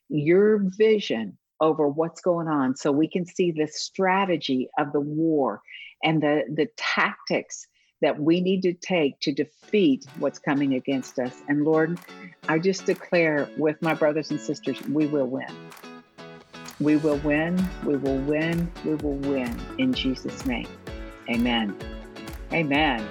your 0.08 0.58
vision 0.76 1.38
over 1.60 1.88
what's 1.88 2.20
going 2.20 2.48
on 2.48 2.76
so 2.76 2.90
we 2.90 3.08
can 3.08 3.24
see 3.24 3.52
the 3.52 3.68
strategy 3.68 4.68
of 4.78 4.92
the 4.92 5.00
war 5.00 5.60
and 6.02 6.22
the, 6.22 6.42
the 6.54 6.68
tactics 6.76 7.66
that 8.00 8.18
we 8.20 8.40
need 8.40 8.62
to 8.62 8.72
take 8.74 9.18
to 9.20 9.32
defeat 9.32 10.04
what's 10.18 10.40
coming 10.40 10.74
against 10.74 11.20
us. 11.20 11.40
And 11.48 11.64
Lord, 11.64 11.98
I 12.48 12.58
just 12.58 12.84
declare 12.84 13.48
with 13.56 13.80
my 13.80 13.94
brothers 13.94 14.32
and 14.32 14.40
sisters, 14.40 14.82
we 14.82 15.06
will 15.06 15.26
win. 15.26 15.46
We 16.82 16.96
will 16.96 17.18
win, 17.18 17.64
we 17.84 17.96
will 17.96 18.18
win, 18.18 18.68
we 18.84 18.96
will 18.96 19.14
win 19.14 19.56
in 19.78 19.94
Jesus' 19.94 20.44
name. 20.44 20.66
Amen. 21.30 21.76
Amen. 22.52 23.06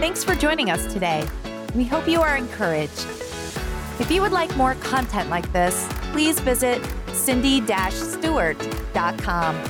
Thanks 0.00 0.24
for 0.24 0.34
joining 0.34 0.70
us 0.70 0.92
today. 0.92 1.24
We 1.76 1.84
hope 1.84 2.08
you 2.08 2.20
are 2.20 2.36
encouraged. 2.36 3.06
If 4.00 4.10
you 4.10 4.22
would 4.22 4.32
like 4.32 4.56
more 4.56 4.74
content 4.74 5.30
like 5.30 5.52
this, 5.52 5.86
please 6.10 6.40
visit 6.40 6.84
cindy-stewart.com. 7.12 9.62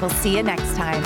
We'll 0.00 0.10
see 0.10 0.36
you 0.36 0.42
next 0.42 0.76
time. 0.76 1.02